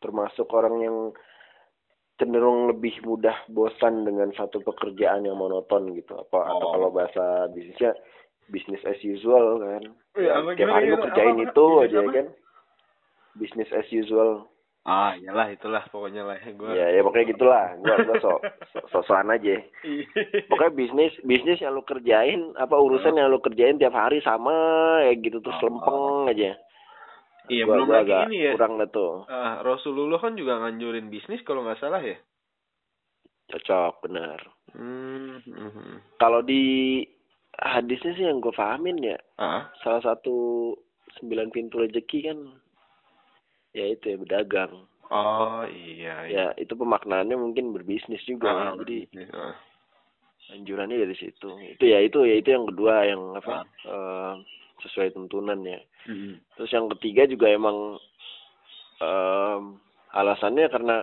termasuk 0.01 0.49
orang 0.53 0.77
yang 0.85 0.99
cenderung 2.15 2.71
lebih 2.71 2.95
mudah 3.03 3.35
bosan 3.51 4.07
dengan 4.07 4.31
satu 4.39 4.63
pekerjaan 4.63 5.27
yang 5.27 5.35
monoton 5.35 5.93
gitu. 5.99 6.15
Apa 6.15 6.47
atau 6.47 6.67
Oh. 6.71 6.73
kalau 6.79 6.89
bahasa 6.95 7.51
bisnisnya 7.51 7.93
bisnis 8.49 8.85
as 8.87 9.01
usual 9.03 9.59
kan 9.59 9.83
Iya, 10.15 10.31
apa 10.33 10.49
tiap 10.49 10.59
gimana, 10.61 10.75
hari 10.75 10.87
gimana? 10.87 11.05
kerjain 11.05 11.35
Apa, 11.35 11.45
itu 11.45 11.67
aja 11.81 11.99
apa? 11.99 12.11
kan 12.13 12.27
bisnis 13.35 13.71
as 13.71 13.89
usual 13.91 14.31
ah 14.85 15.11
iyalah 15.15 15.49
itulah 15.49 15.81
pokoknya 15.89 16.23
lah 16.23 16.37
gue 16.39 16.71
ya 16.71 16.87
ya 16.89 17.01
pokoknya 17.01 17.27
gitulah 17.31 17.65
gua 17.75 17.97
gua 18.01 18.17
so, 18.21 18.33
so 18.71 18.79
sosokan 18.93 19.33
aja 19.33 19.57
Iya. 19.81 20.05
pokoknya 20.51 20.71
bisnis 20.73 21.13
bisnis 21.23 21.59
yang 21.59 21.73
lu 21.73 21.83
kerjain 21.83 22.53
apa 22.55 22.77
urusan 22.77 23.11
yang 23.13 23.27
lu 23.27 23.39
kerjain 23.39 23.75
tiap 23.75 23.93
hari 23.93 24.21
sama 24.21 24.53
ya 25.03 25.17
gitu 25.17 25.41
terus 25.41 25.57
Oh. 25.57 25.67
lempeng 25.67 26.05
aja 26.31 26.53
Iya, 27.45 27.63
Gua- 27.63 27.75
belum 27.75 27.87
gua 27.87 27.97
lagi 27.99 28.09
agak 28.09 28.25
ini 28.27 28.39
ya. 28.39 28.53
kurang 28.53 28.73
dah 28.77 28.89
tuh 28.89 29.13
Ah, 29.27 29.61
Rasulullah 29.61 30.17
kan 30.17 30.33
juga 30.33 30.57
nganjurin 30.59 31.09
bisnis 31.09 31.43
kalau 31.43 31.61
nggak 31.61 31.77
salah 31.79 31.99
ya 31.99 32.17
cocok 33.47 33.95
benar 34.01 34.39
hmm 34.73 35.37
mhm. 35.45 35.91
kalau 36.17 36.41
di 36.41 37.03
hadisnya 37.61 38.13
sih 38.15 38.25
yang 38.25 38.39
gue 38.39 38.51
pahamin 38.51 38.99
ya 39.01 39.19
ah 39.39 39.71
salah 39.81 40.03
satu 40.03 40.73
sembilan 41.17 41.51
pintu 41.51 41.79
rezeki 41.79 42.19
kan 42.25 42.39
ya 43.73 43.91
itu 43.91 44.05
ya 44.09 44.17
berdagang 44.19 44.87
oh 45.11 45.63
iya 45.67 46.15
iya 46.25 46.35
ya 46.51 46.57
itu 46.57 46.75
pemaknaannya 46.75 47.35
mungkin 47.35 47.71
berbisnis 47.71 48.23
juga 48.25 48.51
Ah, 48.51 48.59
ya. 48.75 48.83
jadi 48.83 48.99
ah. 49.31 49.55
anjurannya 50.51 50.99
dari 50.99 51.15
situ 51.15 51.49
itu 51.61 51.85
ya 51.85 51.99
itu 52.01 52.19
ya 52.23 52.35
itu 52.37 52.49
yang 52.51 52.67
kedua 52.67 52.95
yang 53.05 53.23
apa 53.35 53.63
eh, 53.85 54.35
sesuai 54.83 55.13
tuntunan 55.13 55.61
ya 55.63 55.81
Mhm. 56.05 56.37
terus 56.55 56.69
yang 56.69 56.93
ketiga 56.93 57.25
juga 57.25 57.49
emang 57.49 57.97
em, 59.01 59.81
alasannya 60.13 60.69
karena 60.69 61.01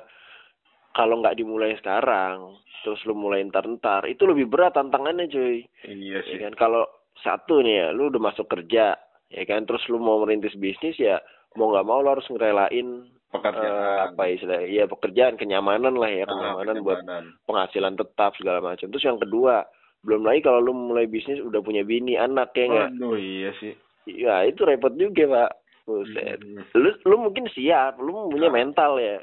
kalau 0.92 1.20
nggak 1.20 1.36
dimulai 1.36 1.76
sekarang 1.76 2.56
terus 2.82 2.98
lu 3.06 3.14
mulai 3.14 3.44
ntar-ntar 3.44 4.04
itu 4.06 4.26
lebih 4.26 4.48
berat 4.48 4.74
tantangannya 4.74 5.28
cuy. 5.28 5.62
Iya 5.84 6.18
ya 6.18 6.20
sih. 6.24 6.38
kan 6.40 6.54
kalau 6.56 6.84
satu 7.18 7.62
nih 7.62 7.76
ya 7.78 7.88
lu 7.92 8.10
udah 8.10 8.22
masuk 8.24 8.48
kerja 8.48 8.98
ya 9.28 9.44
kan 9.46 9.64
terus 9.64 9.86
lu 9.86 9.96
mau 9.96 10.18
merintis 10.20 10.56
bisnis 10.56 10.98
ya 10.98 11.22
mau 11.54 11.70
nggak 11.70 11.84
mau 11.84 12.02
lu 12.02 12.10
harus 12.10 12.26
ngerelain 12.26 13.06
pekerjaan. 13.30 14.12
apa 14.12 14.24
istilah 14.28 14.60
ya 14.64 14.84
pekerjaan 14.86 15.38
kenyamanan 15.38 15.94
lah 15.94 16.10
ya 16.10 16.24
Ah, 16.24 16.28
kenyamanan 16.28 16.76
buat 16.82 17.00
kenyamanan. 17.00 17.24
penghasilan 17.46 17.94
tetap 17.96 18.32
segala 18.36 18.60
macam. 18.60 18.90
Terus 18.90 19.06
yang 19.06 19.20
kedua 19.20 19.64
belum 20.02 20.26
lagi 20.26 20.42
kalau 20.42 20.60
lu 20.60 20.74
mulai 20.74 21.06
bisnis 21.06 21.38
udah 21.40 21.62
punya 21.62 21.82
bini 21.82 22.18
anak 22.18 22.52
ya 22.52 22.66
nggak? 22.66 22.90
Waduh, 22.98 23.16
iya 23.16 23.50
sih. 23.56 23.74
Ya 24.04 24.42
itu 24.42 24.66
repot 24.66 24.92
juga 24.96 25.24
pak. 25.30 25.52
Buset. 25.82 26.38
Mhm. 26.40 26.62
lu 26.74 26.90
lu 27.04 27.16
mungkin 27.20 27.46
siap 27.48 27.98
lu 27.98 28.28
punya 28.28 28.48
Ah. 28.48 28.56
mental 28.56 28.98
ya 28.98 29.22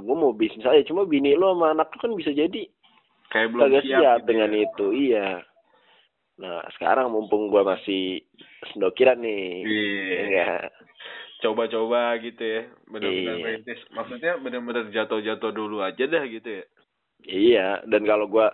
gue 0.00 0.16
mau 0.16 0.32
bisnis 0.36 0.66
aja. 0.66 0.82
Cuma 0.84 1.08
bini 1.08 1.32
lu 1.32 1.48
sama 1.52 1.72
anak 1.72 1.92
lu 1.94 1.98
kan 2.00 2.12
bisa 2.14 2.30
jadi. 2.32 2.68
Kayak 3.32 3.48
belum 3.56 3.70
siap, 3.80 3.84
siap, 3.88 4.16
gitu 4.20 4.28
dengan 4.28 4.50
ya. 4.52 4.60
itu 4.68 4.86
iya. 4.92 5.28
Nah 6.36 6.60
sekarang 6.76 7.08
mumpung 7.08 7.48
gua 7.48 7.64
masih 7.64 8.20
sendokiran 8.72 9.20
nih. 9.24 9.64
Iya. 9.64 10.18
enggak 10.28 10.60
coba-coba 11.42 12.20
gitu 12.20 12.44
ya. 12.44 12.62
Benar-benar 12.86 13.34
Iya. 13.36 13.42
merintis 13.42 13.80
maksudnya 13.96 14.32
benar-benar 14.38 14.84
jatuh-jatuh 14.92 15.50
dulu 15.50 15.80
aja 15.80 16.04
dah 16.04 16.24
gitu 16.28 16.48
ya. 16.60 16.64
Iya. 17.24 17.68
Dan 17.88 18.04
kalau 18.04 18.28
gua 18.28 18.52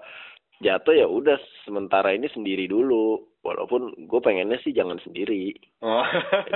jatuh 0.62 0.94
ya 0.94 1.10
udah 1.10 1.37
sementara 1.66 2.14
ini 2.14 2.30
sendiri 2.30 2.70
dulu. 2.70 3.26
Walaupun 3.38 4.10
gue 4.10 4.20
pengennya 4.20 4.58
sih 4.60 4.75
jangan 4.75 4.98
sendiri. 5.00 5.54
Oh. 5.80 6.02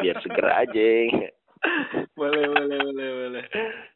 Biar 0.02 0.18
seger 0.20 0.44
aja 0.50 0.86
boleh 2.12 2.44
boleh 2.44 2.78
boleh 2.82 3.08
boleh. 3.18 3.44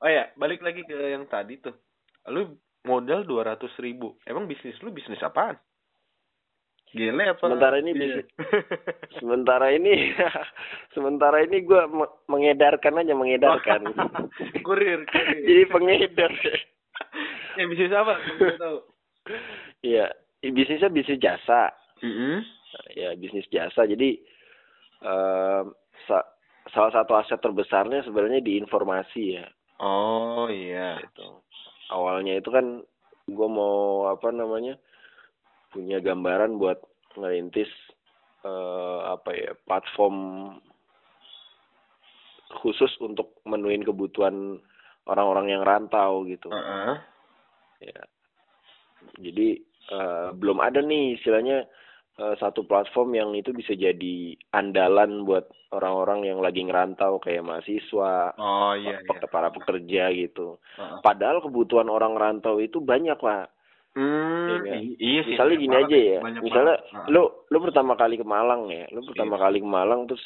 Oh 0.01 0.11
ya 0.11 0.31
balik 0.35 0.61
lagi 0.61 0.83
ke 0.83 0.95
yang 0.95 1.27
tadi 1.27 1.59
tuh. 1.59 1.75
Lu 2.29 2.55
modal 2.83 3.23
dua 3.23 3.43
ratus 3.45 3.71
ribu. 3.79 4.15
Emang 4.23 4.47
bisnis 4.47 4.79
lu 4.81 4.91
bisnis 4.91 5.19
apaan? 5.21 5.59
Gile 6.95 7.29
apa? 7.29 7.43
Sementara 7.43 7.77
ini 7.77 7.91
Iya. 7.91 7.99
bisnis- 7.99 8.31
sementara 9.19 9.67
ini 9.71 9.93
sementara 10.95 11.43
ini 11.43 11.61
gue 11.61 11.83
mengedarkan 12.27 13.03
aja 13.03 13.13
mengedarkan. 13.13 13.91
Kurir 14.67 15.03
kurir. 15.05 15.43
Jadi 15.43 15.63
pengedar. 15.67 16.33
Ya 17.59 17.65
bisnis 17.67 17.93
apa? 17.93 18.15
Tahu. 18.57 18.79
Iya, 19.83 20.07
bisnisnya 20.41 20.89
bisnis 20.89 21.19
jasa. 21.19 21.75
mm 22.01 22.39
Ya, 22.93 23.17
bisnis 23.17 23.49
jasa. 23.49 23.83
Jadi 23.85 24.21
sa- 26.07 26.29
salah 26.75 26.93
satu 26.95 27.13
aset 27.19 27.39
terbesarnya 27.39 28.03
sebenarnya 28.03 28.43
di 28.43 28.59
informasi 28.59 29.39
ya. 29.39 29.47
oh 29.83 30.49
iya 30.51 30.99
Gitu. 31.03 31.27
Awalnya 31.93 32.43
itu 32.43 32.51
kan 32.51 32.83
gue 33.27 33.49
mau 33.51 34.11
apa 34.11 34.31
namanya 34.35 34.75
punya 35.71 36.03
gambaran 36.03 36.59
buat 36.59 36.83
ngerintis 37.15 37.71
eh, 38.43 39.01
apa 39.07 39.31
ya 39.35 39.53
platform 39.67 40.17
khusus 42.63 42.91
untuk 43.03 43.39
menuin 43.47 43.83
kebutuhan 43.83 44.59
orang-orang 45.07 45.55
yang 45.55 45.63
rantau 45.63 46.27
gitu. 46.27 46.51
Heeh. 46.51 46.95
ya 47.87 48.01
jadi 49.23 49.49
eh, 49.93 50.29
belum 50.35 50.59
ada 50.59 50.83
nih 50.83 51.21
istilahnya 51.21 51.69
eh, 52.17 52.35
satu 52.37 52.63
platform 52.63 53.13
yang 53.13 53.31
itu 53.33 53.51
bisa 53.51 53.73
jadi 53.73 54.17
andalan 54.51 55.23
buat 55.23 55.45
orang-orang 55.69 56.25
yang 56.25 56.39
lagi 56.39 56.61
ngerantau 56.61 57.19
kayak 57.19 57.43
mahasiswa 57.43 58.33
oh 58.35 58.73
iya 58.73 58.99
iya 58.99 59.27
para 59.27 59.49
pekerja 59.49 60.09
gitu 60.11 60.57
Heeh. 60.75 60.99
padahal 61.01 61.41
kebutuhan 61.41 61.87
orang 61.87 62.15
rantau 62.15 62.57
itu 62.57 62.79
banyak 62.79 63.17
pak 63.17 63.53
Hmm, 63.93 64.61
Iya. 64.61 64.77
i- 64.77 64.97
iya 64.99 65.21
sih. 65.25 65.33
misalnya 65.33 65.57
gini 65.57 65.73
aja 65.75 65.97
ya 65.97 66.19
misalnya 66.37 66.77
banget. 66.77 67.09
Lu 67.09 67.23
lu 67.49 67.59
pertama 67.59 67.97
kali 67.97 68.15
ke 68.15 68.25
Malang 68.25 68.69
ya 68.69 68.85
lu 68.91 69.01
pertama 69.03 69.35
Iya. 69.35 69.43
kali 69.43 69.59
ke 69.59 69.69
Malang 69.69 70.05
terus 70.05 70.21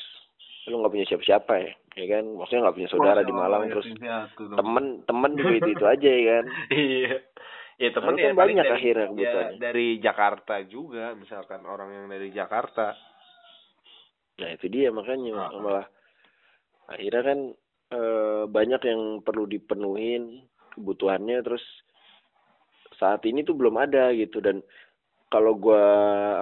lu 0.66 0.74
nggak 0.76 0.90
punya 0.90 1.06
siapa-siapa 1.06 1.54
ya 1.56 1.72
ya 1.94 2.06
kan 2.08 2.24
maksudnya 2.34 2.60
nggak 2.60 2.76
punya 2.76 2.88
saudara 2.88 3.20
di 3.20 3.30
Masya 3.30 3.38
Malang 3.40 3.62
Allah, 3.62 3.70
terus 3.72 3.86
dong. 3.86 4.58
temen 4.58 4.84
temen 5.04 5.30
juga 5.34 5.54
itu 5.56 5.68
itu 5.70 5.84
aja 5.84 6.10
ya 6.10 6.22
kan 6.28 6.44
iya. 6.82 7.14
Ya 7.80 7.88
temen 7.90 8.12
ya 8.14 8.36
banyak 8.36 8.60
dari, 8.60 8.76
akhirnya 8.76 9.08
ya, 9.16 9.32
dari 9.56 9.96
Jakarta 9.96 10.60
juga, 10.62 11.16
misalkan 11.16 11.64
orang 11.64 11.88
yang 11.90 12.06
dari 12.06 12.28
Jakarta. 12.28 12.92
Nah 14.36 14.48
itu 14.52 14.68
dia 14.68 14.92
makanya 14.92 15.48
Ah. 15.48 15.50
malah 15.54 15.86
akhirnya 16.86 17.22
kan 17.24 17.38
eh, 17.90 18.44
banyak 18.46 18.82
yang 18.84 19.02
perlu 19.20 19.48
dipenuhin 19.48 20.44
kebutuhannya 20.70 21.40
terus 21.40 21.64
saat 22.94 23.24
ini 23.24 23.42
tuh 23.42 23.56
belum 23.56 23.74
ada 23.74 24.12
gitu 24.12 24.38
dan 24.38 24.62
kalau 25.26 25.56
gua 25.56 25.82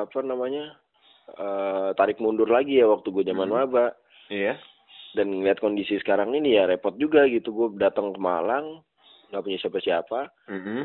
apa 0.02 0.20
namanya 0.20 0.74
eh, 1.30 1.88
tarik 1.94 2.18
mundur 2.18 2.48
lagi 2.48 2.76
ya 2.76 2.84
waktu 2.84 3.08
gue 3.10 3.24
zaman 3.24 3.46
Hmm. 3.46 3.56
maba 3.62 3.96
Iya. 4.28 4.60
dan 5.12 5.28
ngeliat 5.30 5.56
kondisi 5.56 5.96
sekarang 5.96 6.32
ini 6.32 6.52
ya 6.52 6.64
repot 6.64 6.96
juga 6.96 7.24
gitu 7.24 7.48
gue 7.48 7.68
datang 7.76 8.12
ke 8.12 8.18
Malang 8.18 8.84
nggak 9.28 9.40
punya 9.40 9.58
siapa-siapa 9.58 10.20
Mhm. 10.48 10.80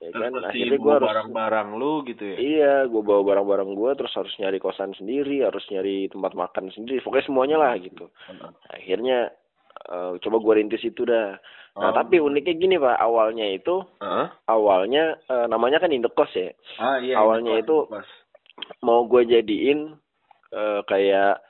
Ya 0.00 0.08
Terus 0.10 0.22
kan 0.22 0.32
akhirnya 0.42 0.78
gue 0.78 0.92
harus 0.96 1.08
barang-barang 1.12 1.68
lu 1.76 1.92
gitu 2.04 2.24
ya. 2.24 2.36
Iya, 2.36 2.74
gue 2.88 3.02
bawa 3.04 3.20
barang-barang 3.20 3.70
gue, 3.70 3.90
terus 3.94 4.12
harus 4.16 4.32
nyari 4.36 4.56
kosan 4.56 4.96
sendiri, 4.96 5.44
harus 5.44 5.60
nyari 5.68 6.08
tempat 6.08 6.32
makan 6.32 6.72
sendiri, 6.72 6.98
pokoknya 6.98 7.26
semuanya 7.26 7.56
lah 7.56 7.76
gitu. 7.76 8.08
Akhirnya 8.66 9.28
eh, 9.86 10.12
coba 10.18 10.36
gue 10.38 10.54
rintis 10.56 10.80
itu 10.82 11.04
dah. 11.04 11.36
Nah 11.70 11.90
Oh. 11.90 11.94
tapi 11.94 12.18
uniknya 12.18 12.54
gini 12.54 12.76
pak, 12.76 12.96
awalnya 12.96 13.46
itu, 13.46 13.80
Heeh. 14.00 14.26
awalnya 14.46 15.20
eh, 15.22 15.46
namanya 15.46 15.78
kan 15.78 15.88
indekos 15.88 16.32
ya. 16.32 16.50
Ah 16.76 16.96
iya. 16.96 17.16
Awalnya 17.16 17.60
itu- 17.60 17.86
pas. 17.86 18.08
Mau 18.80 19.04
gue 19.04 19.24
jadiin 19.24 19.94
eh, 20.50 20.80
kayak 20.82 21.40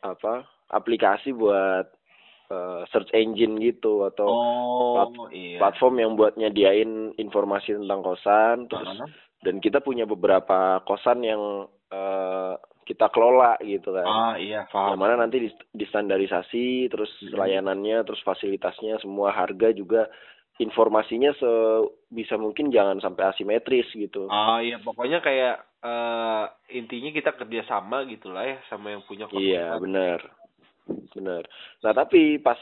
apa 0.00 0.44
aplikasi 0.68 1.32
buat 1.32 1.88
eh, 2.48 2.82
search 2.88 3.12
engine 3.12 3.56
gitu 3.58 4.04
atau 4.04 4.28
Oh, 4.28 4.92
plat- 4.94 5.30
iya. 5.30 5.58
platform 5.58 5.94
yang 5.98 6.12
buat 6.14 6.34
nyediain 6.34 7.12
informasi 7.14 7.76
tentang 7.76 8.00
kosan, 8.00 8.66
terus 8.66 8.88
dan 9.38 9.60
kita 9.60 9.78
punya 9.78 10.02
beberapa 10.02 10.80
kosan 10.82 11.22
yang 11.22 11.42
eh, 11.88 12.54
kita 12.84 13.08
kelola 13.08 13.56
gitu 13.60 13.92
kan 13.92 14.04
Ah, 14.04 14.34
iya, 14.36 14.64
yang 14.64 14.92
paham. 14.92 14.96
mana 14.98 15.16
nanti 15.18 15.40
dis- 15.42 15.66
distandarisasi 15.72 16.88
terus 16.88 17.08
Mhm. 17.22 17.32
layanannya 17.34 18.00
terus 18.02 18.20
fasilitasnya 18.20 18.96
semua 18.98 19.28
harga 19.28 19.68
juga 19.70 20.08
informasinya 20.58 21.32
sebisa 21.32 22.34
mungkin 22.34 22.68
jangan 22.68 22.98
sampai 22.98 23.24
asimetris 23.26 23.88
gitu 23.88 24.26
Ah, 24.26 24.58
iya, 24.58 24.76
pokoknya 24.78 25.20
kayak 25.20 25.56
eh 25.78 26.44
intinya 26.74 27.08
kita 27.08 27.30
kerjasama 27.32 28.02
gitu 28.04 28.28
lah 28.28 28.44
ya 28.44 28.56
sama 28.66 28.90
yang 28.90 29.00
punya 29.02 29.30
iya 29.30 29.72
korban. 29.72 29.80
benar 29.84 30.18
benar. 31.12 31.42
Nah 31.80 31.92
tapi 31.92 32.38
pas 32.38 32.58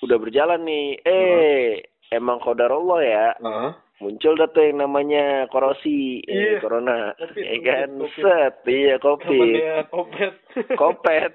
udah 0.00 0.18
berjalan 0.18 0.60
nih 0.62 0.86
eh 1.00 1.82
emang 2.10 2.38
kodarullah 2.38 3.00
ya? 3.00 3.28
Heeh. 3.38 3.72
muncul 4.02 4.34
dah 4.34 4.50
tuh 4.50 4.66
yang 4.66 4.82
namanya 4.82 5.46
korosi 5.46 6.18
eh, 6.26 6.58
Iya. 6.58 6.58
corona. 6.58 7.14
Covid, 7.14 7.38
ya 7.38 7.56
kan? 7.62 7.88
Covid. 8.02 8.18
set 8.18 8.54
iya 8.66 8.94
covid. 8.98 9.30
Namanya 9.30 9.78
kopet. 9.94 10.34
kopet. 10.74 11.32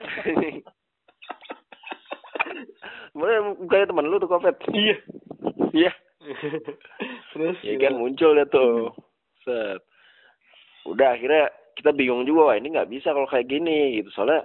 Mana 3.16 3.36
kayak 3.66 3.88
teman 3.88 4.06
lu 4.06 4.20
tuh 4.20 4.28
kopet? 4.28 4.56
Iya. 4.70 4.96
iya. 5.74 5.92
Terus 7.32 7.58
ya 7.64 7.76
kan 7.80 7.96
muncul 7.96 8.36
deh 8.36 8.48
tuh. 8.48 8.92
Set. 9.42 9.82
Udah 10.86 11.16
akhirnya 11.16 11.48
kita 11.74 11.96
bingung 11.96 12.28
juga 12.28 12.52
wah 12.52 12.58
ini 12.58 12.76
nggak 12.76 12.92
bisa 12.92 13.16
kalau 13.16 13.26
kayak 13.26 13.48
gini 13.48 13.98
gitu. 13.98 14.12
Soalnya 14.12 14.44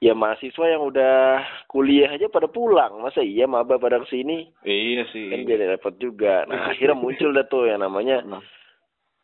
ya 0.00 0.12
mahasiswa 0.12 0.64
yang 0.66 0.82
udah 0.82 1.44
kuliah 1.66 2.08
aja 2.08 2.24
pada 2.26 2.48
pulang 2.48 2.98
masa 2.98 3.20
iya 3.20 3.44
maba 3.44 3.76
pada 3.76 4.00
ke 4.00 4.08
sini 4.08 4.48
Iya 4.64 5.04
sih. 5.08 5.28
kan 5.28 5.44
jadi 5.44 5.64
repot 5.70 5.92
juga 5.96 6.48
nah 6.48 6.72
akhirnya 6.72 6.96
muncul 7.04 7.30
deh 7.30 7.46
tuh 7.46 7.68
yang 7.68 7.80
namanya 7.80 8.24
Nah, 8.24 8.40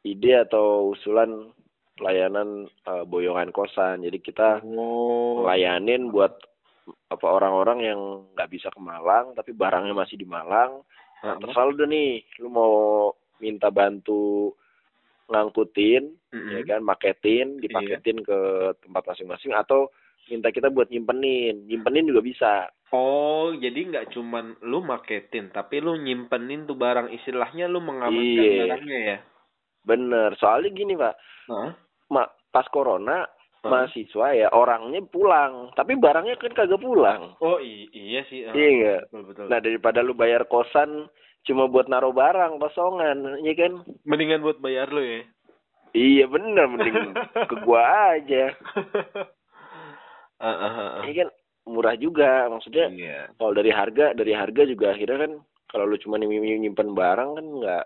ide 0.02 0.36
atau 0.38 0.92
usulan 0.92 1.48
layanan 1.96 2.68
eh, 2.68 3.04
boyongan 3.04 3.50
kosan 3.50 4.04
jadi 4.04 4.20
kita 4.20 4.48
Oh. 4.62 5.40
ngelayanin 5.42 6.12
buat 6.12 6.36
apa 7.08 7.26
orang-orang 7.26 7.78
yang 7.82 8.00
nggak 8.36 8.52
bisa 8.52 8.68
ke 8.68 8.78
Malang 8.78 9.32
tapi 9.32 9.50
barangnya 9.50 9.96
masih 9.96 10.14
di 10.14 10.28
Malang 10.28 10.84
nah, 11.24 11.34
Heeh. 11.34 11.40
terus 11.40 11.56
lu 11.72 11.84
nih 11.88 12.10
lu 12.38 12.52
mau 12.52 12.74
minta 13.40 13.72
bantu 13.72 14.52
ngangkutin 15.26 16.14
Mm-mm. 16.30 16.52
ya 16.52 16.62
kan 16.68 16.80
maketin 16.80 17.58
dipaketin 17.58 18.20
ke 18.20 18.38
tempat 18.78 19.02
masing-masing 19.08 19.50
atau 19.50 19.90
minta 20.26 20.48
kita 20.48 20.68
buat 20.68 20.86
nyimpenin 20.86 21.64
nyimpenin 21.64 22.06
juga 22.06 22.20
bisa 22.20 22.52
Oh, 22.88 23.50
jadi 23.52 23.82
nggak 23.82 24.14
cuman 24.14 24.62
lu 24.62 24.78
marketin, 24.78 25.50
tapi 25.50 25.82
lu 25.82 25.98
nyimpenin 25.98 26.64
tuh 26.64 26.74
barang 26.74 27.10
istilahnya 27.12 27.66
lu 27.66 27.82
mengamankan 27.82 28.14
Iya. 28.38 28.62
barangnya 28.64 28.98
ya. 29.04 29.18
bener 29.82 30.30
soalnya 30.36 30.70
gini 30.72 30.94
pak 30.94 31.14
Heeh. 31.46 31.70
ma 32.08 32.22
pas 32.48 32.66
corona 32.68 33.22
Heeh. 33.22 33.66
mahasiswa 33.66 34.26
ya 34.32 34.48
orangnya 34.50 35.02
pulang 35.04 35.70
tapi 35.72 35.94
barangnya 35.94 36.34
kan 36.36 36.50
kagak 36.52 36.78
pulang 36.78 37.34
Oh 37.38 37.58
iya 37.58 38.22
sih. 38.24 38.42
heeh. 38.42 38.54
iya 38.54 38.70
nggak 38.72 39.02
Betul 39.04 39.22
betul. 39.26 39.44
nah 39.46 39.58
daripada 39.58 39.98
lu 40.00 40.10
bayar 40.12 40.42
kosan 40.44 41.10
cuma 41.42 41.66
buat 41.66 41.86
naruh 41.86 42.10
barang 42.10 42.58
kosongan 42.58 43.42
ya 43.42 43.54
kan 43.54 43.82
Mendingan 44.02 44.42
buat 44.42 44.58
bayar 44.58 44.90
lu 44.90 45.02
ya. 45.02 45.22
iya 45.92 46.26
bener 46.26 46.66
mending 46.66 47.14
ke 47.50 47.56
gua 47.62 47.82
aja 48.14 48.54
Heeh, 50.36 50.70
heeh. 50.70 51.02
ini 51.02 51.12
kan 51.16 51.28
murah 51.66 51.96
juga 51.96 52.46
maksudnya 52.46 52.86
Iya. 52.88 53.20
kalau 53.34 53.52
dari 53.52 53.70
harga 53.70 54.12
dari 54.12 54.30
harga 54.30 54.62
juga 54.62 54.92
akhirnya 54.92 55.18
kan 55.18 55.32
kalau 55.66 55.84
lu 55.84 55.96
cuma 55.96 56.14
nyim- 56.16 56.30
nyim- 56.30 56.62
nyimpen 56.62 56.92
barang 56.92 57.30
kan 57.34 57.46
nggak 57.56 57.84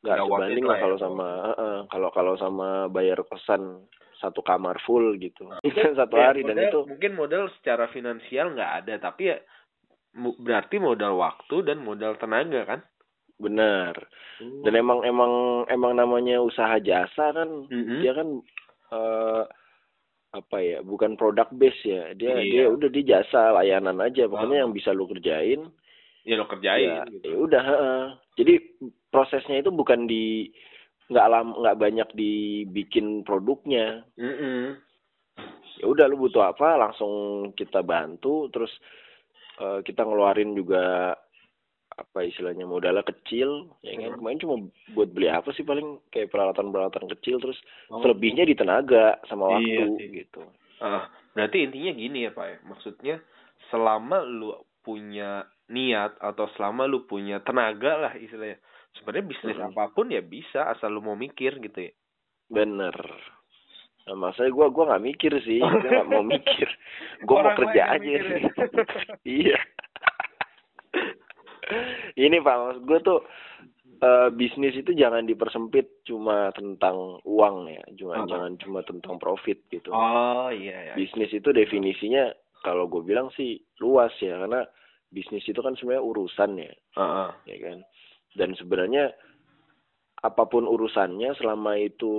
nggak 0.00 0.18
sebanding 0.18 0.64
lah 0.64 0.76
ya. 0.76 0.82
kalau 0.82 0.96
sama 0.98 1.26
heeh, 1.46 1.76
kalau 1.88 2.08
kalau 2.10 2.34
sama 2.34 2.68
bayar 2.86 3.20
kosan 3.22 3.84
satu 4.16 4.40
kamar 4.40 4.76
full 4.80 5.16
gitu 5.16 5.48
satu 5.96 6.14
Ya, 6.14 6.24
hari 6.28 6.42
dan 6.42 6.56
modal- 6.56 6.68
itu 6.68 6.80
mungkin 6.86 7.12
modal 7.14 7.44
secara 7.56 7.88
finansial 7.88 8.52
nggak 8.52 8.72
ada, 8.84 8.94
tapi 9.00 9.28
ya 9.28 9.38
berarti 10.12 10.76
modal 10.76 11.14
waktu 11.16 11.62
dan 11.62 11.80
modal 11.80 12.16
tenaga 12.16 12.66
kan? 12.66 12.80
benar 13.38 13.96
Hmm. 14.36 14.60
dan 14.60 14.74
emang 14.74 15.00
emang 15.00 15.32
emang 15.66 15.92
namanya 15.94 16.40
usaha 16.40 16.76
jasa 16.76 17.32
kan 17.32 17.48
Mm-mm. 17.68 18.00
dia 18.00 18.12
kan 18.12 18.28
eh 18.92 19.44
apa 20.30 20.62
ya 20.62 20.78
bukan 20.80 21.18
produk 21.18 21.50
base 21.50 21.82
ya 21.82 22.14
dia 22.14 22.38
Iya. 22.38 22.46
dia 22.46 22.64
udah 22.70 22.88
di 22.88 23.02
jasa 23.02 23.50
layanan 23.50 23.98
aja 23.98 24.30
pokoknya 24.30 24.56
Ah. 24.56 24.62
yang 24.62 24.72
bisa 24.72 24.94
lu 24.94 25.10
kerjain 25.10 25.66
ya 26.22 26.34
lo 26.38 26.46
kerjain 26.46 26.86
ya, 26.86 27.02
gitu. 27.10 27.26
ya 27.26 27.36
udah 27.40 27.62
heeh. 27.64 28.02
jadi 28.38 28.54
prosesnya 29.10 29.58
itu 29.58 29.74
bukan 29.74 30.06
di 30.06 30.46
nggak 31.10 31.26
lam 31.26 31.58
nggak 31.58 31.78
banyak 31.80 32.08
dibikin 32.14 33.26
produknya 33.26 34.06
Mm-mm. 34.14 34.78
ya 35.82 35.86
udah 35.88 36.06
lu 36.06 36.22
butuh 36.22 36.46
apa 36.46 36.78
langsung 36.78 37.10
kita 37.58 37.82
bantu 37.82 38.46
terus 38.48 38.70
eh, 39.58 39.82
kita 39.82 40.06
ngeluarin 40.06 40.54
juga 40.54 41.18
apa 42.00 42.24
istilahnya 42.24 42.64
modalnya 42.64 43.04
kecil 43.04 43.68
ya 43.80 43.92
kan 43.94 44.08
Hmm. 44.08 44.18
kemarin 44.18 44.40
cuma 44.40 44.56
buat 44.90 45.08
beli 45.08 45.28
apa 45.28 45.52
sih 45.52 45.62
paling 45.62 46.00
kayak 46.08 46.28
peralatan-peralatan 46.28 47.06
kecil 47.10 47.36
terus 47.38 47.60
Oh. 47.86 48.00
selebihnya 48.00 48.42
di 48.42 48.54
tenaga 48.54 49.20
sama 49.24 49.56
Iya 49.56 49.84
waktu 49.84 49.94
sih. 49.96 50.08
gitu 50.18 50.42
Ah, 50.78 51.04
berarti 51.30 51.60
intinya 51.60 51.92
gini 51.92 52.24
ya 52.24 52.32
Pak 52.32 52.46
ya. 52.46 52.56
Maksudnya 52.64 53.14
selama 53.68 54.22
lu 54.22 54.50
punya 54.80 55.44
niat 55.68 56.16
atau 56.16 56.48
selama 56.50 56.84
lu 56.84 57.04
punya 57.04 57.38
tenaga 57.38 58.00
lah 58.00 58.12
istilahnya. 58.14 58.56
Sebenarnya 58.92 59.28
bisnis 59.28 59.54
Mm-mm. 59.54 59.70
apa 59.70 59.92
pun 59.92 60.08
ya 60.08 60.18
bisa 60.18 60.66
asal 60.66 60.90
lu 60.90 60.98
mau 60.98 61.14
mikir 61.14 61.60
gitu 61.60 61.80
ya. 61.82 61.92
bener 62.48 62.96
nah, 64.02 64.16
maksudnya 64.18 64.50
gua 64.50 64.66
gua 64.68 64.84
nggak 64.88 65.06
mikir 65.06 65.32
sih 65.40 65.60
gua 65.60 65.70
nggak 65.78 66.08
mau 66.08 66.24
mikir 66.32 66.66
gua 67.22 67.38
mau 67.44 67.54
kerja 67.54 67.82
aja 67.92 68.10
ya. 68.10 68.22
iya 69.38 69.58
ini 72.20 72.36
pak 72.38 72.56
maksud 72.56 72.82
gue 72.84 72.98
tuh 73.00 73.18
eh, 73.98 74.28
bisnis 74.30 74.74
itu 74.74 74.90
jangan 74.92 75.22
dipersempit 75.22 76.02
cuma 76.02 76.50
tentang 76.50 76.96
uang 77.22 77.68
ya 77.68 77.82
cuma 77.94 78.12
Ah. 78.16 78.26
jangan 78.26 78.52
cuma 78.56 78.80
tentang 78.80 79.16
profit 79.16 79.60
gitu 79.68 79.90
Oh 79.90 80.48
iya 80.48 80.92
ya. 80.92 80.94
bisnis 80.94 81.30
itu 81.30 81.50
definisinya 81.50 82.30
kalau 82.60 82.86
gue 82.86 83.02
bilang 83.02 83.28
sih 83.30 83.54
luas 83.78 84.12
ya 84.18 84.36
karena 84.36 84.64
bisnis 85.08 85.42
itu 85.42 85.58
kan 85.58 85.74
sebenarnya 85.74 86.02
urusan 86.02 86.50
ya 86.56 86.72
Heeh. 86.94 87.28
ya 87.46 87.56
kan 87.62 87.78
dan 88.32 88.50
sebenarnya 88.54 89.10
apa 90.20 90.44
pun 90.44 90.64
urusannya 90.64 91.32
selama 91.34 91.74
itu 91.74 92.12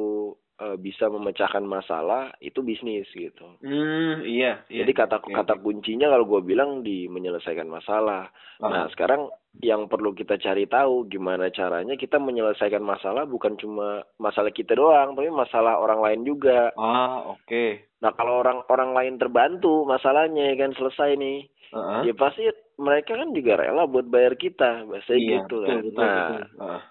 eh, 0.58 0.74
bisa 0.76 1.06
memecahkan 1.08 1.62
masalah 1.62 2.34
itu 2.40 2.60
bisnis 2.60 3.06
gitu 3.10 3.46
Hmm, 3.62 4.22
iya, 4.22 4.66
iya. 4.68 4.82
jadi 4.82 4.92
kata 4.96 5.16
Oke, 5.20 5.32
kata 5.32 5.54
oke. 5.56 5.64
kuncinya 5.64 6.10
kalau 6.10 6.26
gue 6.28 6.42
bilang 6.44 6.82
di 6.82 7.06
menyelesaikan 7.08 7.68
masalah 7.68 8.30
nah 8.60 8.86
Ah. 8.86 8.90
sekarang 8.90 9.30
yang 9.60 9.86
perlu 9.86 10.16
kita 10.16 10.40
cari 10.40 10.64
tahu 10.64 11.04
gimana 11.06 11.52
caranya 11.52 11.94
kita 11.94 12.16
menyelesaikan 12.16 12.80
masalah 12.80 13.28
bukan 13.28 13.60
cuma 13.60 14.00
masalah 14.16 14.48
kita 14.48 14.72
doang 14.72 15.12
tapi 15.12 15.28
masalah 15.28 15.76
orang 15.76 16.00
lain 16.00 16.22
juga 16.24 16.72
Ah, 16.74 17.28
oke. 17.28 17.84
nah 18.00 18.16
kalau 18.16 18.40
orang 18.40 18.64
orang 18.66 18.96
lain 18.96 19.16
terbantu 19.18 19.84
masalahnya 19.84 20.56
ya 20.56 20.58
kan 20.58 20.72
selesai 20.72 21.20
nih 21.20 21.52
Heeh. 21.72 22.00
ya 22.08 22.14
pasti 22.16 22.48
mereka 22.80 23.14
kan 23.14 23.36
juga 23.36 23.60
rela 23.60 23.84
buat 23.86 24.08
bayar 24.08 24.34
kita 24.34 24.88
bahasa 24.88 25.12
Iya, 25.14 25.44
gitu 25.44 25.56
kan 25.62 25.78
betul, 25.84 26.00
nah 26.00 26.16
betul. 26.32 26.44
Heeh. 26.58 26.82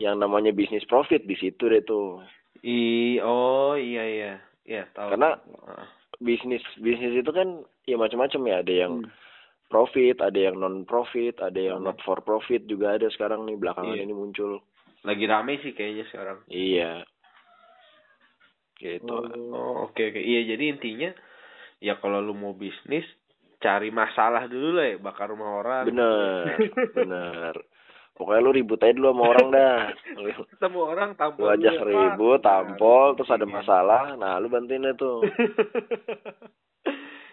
yang 0.00 0.16
namanya 0.16 0.50
bisnis 0.50 0.84
profit 0.84 1.20
di 1.22 1.36
situ 1.36 1.68
deh 1.68 1.84
tuh 1.84 2.24
I, 2.64 3.20
oh 3.20 3.76
iya 3.76 4.02
iya. 4.02 4.32
Iya, 4.66 4.88
tahu. 4.90 5.14
Karena- 5.14 5.38
Heeh. 5.38 5.86
bisnis 6.18 6.64
bisnis 6.76 7.12
itu 7.14 7.30
kan 7.30 7.60
ya 7.84 7.94
macam-macam 7.94 8.40
ya 8.42 8.56
ada 8.64 8.72
yang 8.74 8.92
Hmm. 9.04 9.12
Profit 9.66 10.16
ada 10.20 10.38
yang 10.40 10.56
non 10.56 10.82
profit 10.82 11.38
ada 11.38 11.58
yang 11.58 11.78
Hmm. 11.78 11.88
not 11.88 11.98
for 12.00 12.20
profit 12.20 12.64
juga 12.64 12.94
ada 12.94 13.06
sekarang 13.08 13.42
nih 13.42 13.56
belakangan 13.56 13.92
Iya. 13.92 14.02
ini 14.02 14.12
muncul 14.12 14.62
lagi 15.02 15.24
rame 15.24 15.58
sih 15.58 15.70
kayaknya 15.70 16.04
sekarang. 16.06 16.38
iya 16.46 17.02
gitu 18.76 19.08
Oh, 19.50 19.86
oke 19.86 20.02
oke. 20.04 20.18
Iya, 20.18 20.52
jadi 20.52 20.64
intinya 20.68 21.10
ya 21.78 21.96
kalau 21.96 22.18
lu 22.18 22.32
mau 22.32 22.52
bisnis 22.52 23.04
cari 23.56 23.88
masalah 23.90 24.44
dulu 24.46 24.74
lah 24.74 24.86
ya, 24.86 24.96
bakar 24.98 25.28
rumah 25.28 25.58
orang. 25.58 25.84
bener 25.86 26.56
bener 26.96 27.54
pokoknya 28.12 28.40
lu 28.40 28.50
ribut 28.50 28.78
aja 28.78 28.92
dulu 28.92 29.08
sama 29.10 29.24
orang 29.26 29.48
dah 29.50 29.76
Ketemu 30.52 30.78
orang 30.82 31.08
lu 31.10 31.16
tampol 31.16 31.46
aja 31.50 31.70
dulu, 31.70 31.84
ribut 31.86 32.38
Pak. 32.38 32.44
tampol 32.44 33.06
terus 33.14 33.30
ada 33.30 33.42
Iya. 33.42 33.54
masalah 33.54 34.02
nah 34.14 34.36
lu 34.36 34.48
bantuin 34.48 34.82
deh 34.82 34.94
tuh 34.94 35.20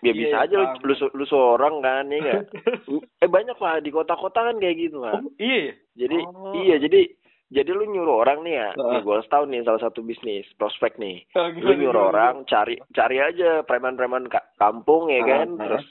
ya 0.04 0.06
Iya, 0.06 0.14
bisa 0.14 0.36
aja 0.38 0.56
lu, 0.56 0.66
paham. 0.68 0.84
lu, 0.84 0.94
lu 1.14 1.26
seorang 1.26 1.76
kan 1.80 2.04
ya 2.06 2.20
enggak 2.20 2.42
eh 3.24 3.30
banyak 3.30 3.56
lah 3.56 3.76
di 3.80 3.90
kota-kota 3.90 4.40
kan 4.44 4.56
kayak 4.58 4.78
gitu 4.78 5.00
kan 5.00 5.18
Oh, 5.18 5.32
iya 5.38 5.58
ya? 5.62 5.74
Jadi 5.96 6.18
Oh. 6.20 6.54
iya 6.54 6.76
jadi 6.78 7.02
jadi 7.50 7.70
lu 7.70 7.86
nyuruh 7.86 8.20
orang 8.20 8.42
nih 8.42 8.56
ya, 8.56 8.70
nih 8.74 9.00
gue 9.00 9.18
tahu 9.28 9.46
nih 9.46 9.62
salah 9.62 9.78
satu 9.80 10.02
bisnis 10.02 10.42
prospek 10.54 10.98
nih. 10.98 11.22
Oh, 11.32 11.54
Lu 11.54 11.72
nyuruh 11.72 12.10
orang 12.10 12.44
cari 12.44 12.82
cari 12.92 13.22
aja 13.22 13.62
preman-preman 13.62 14.26
ka- 14.26 14.50
kampung 14.56 15.08
ya 15.08 15.22
kan, 15.22 15.48
Heeh. 15.52 15.62
terus 15.62 15.86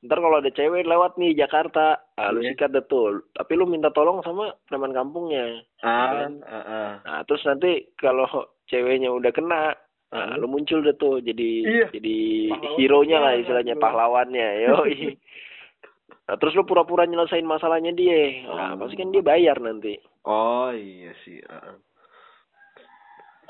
ntar 0.00 0.16
kalau 0.16 0.38
ada 0.38 0.48
cewek 0.48 0.86
lewat 0.86 1.18
nih 1.18 1.34
Jakarta, 1.34 1.98
ah, 2.14 2.30
lu 2.30 2.40
Iya. 2.40 2.54
sikat 2.54 2.70
deh 2.70 2.86
tuh. 2.86 3.26
Tapi 3.34 3.52
lu 3.52 3.66
minta 3.66 3.90
tolong 3.90 4.22
sama 4.22 4.54
preman 4.64 4.94
kampungnya. 4.94 5.60
Ah, 5.82 6.14
kan? 6.16 6.32
ah, 6.40 6.56
ah. 6.62 6.90
Nah 7.02 7.20
terus 7.26 7.42
nanti 7.42 7.90
kalau 7.96 8.24
ceweknya 8.64 9.10
udah 9.10 9.28
kena, 9.28 9.74
Nah, 10.10 10.34
lu 10.34 10.50
muncul 10.50 10.82
deh 10.82 10.94
tuh 10.94 11.22
jadi 11.22 11.50
Iya. 11.62 11.86
jadi 11.94 12.16
Pahlawan. 12.50 12.76
hero-nya 12.76 13.18
lah 13.18 13.32
Iya, 13.32 13.40
istilahnya 13.40 13.74
iya. 13.74 13.82
pahlawannya. 13.82 14.46
Yoi. 14.66 14.98
Nah, 16.26 16.34
terus 16.38 16.54
lu 16.54 16.62
pura-pura 16.62 17.06
nyelesain 17.06 17.46
masalahnya 17.46 17.90
dia. 17.90 18.46
Nah, 18.46 18.74
pasti 18.74 18.94
kan 18.94 19.10
dia 19.10 19.22
bayar 19.22 19.58
nanti. 19.58 19.94
Oh 20.26 20.70
iya 20.70 21.14
sih. 21.22 21.38
heeh. 21.38 21.74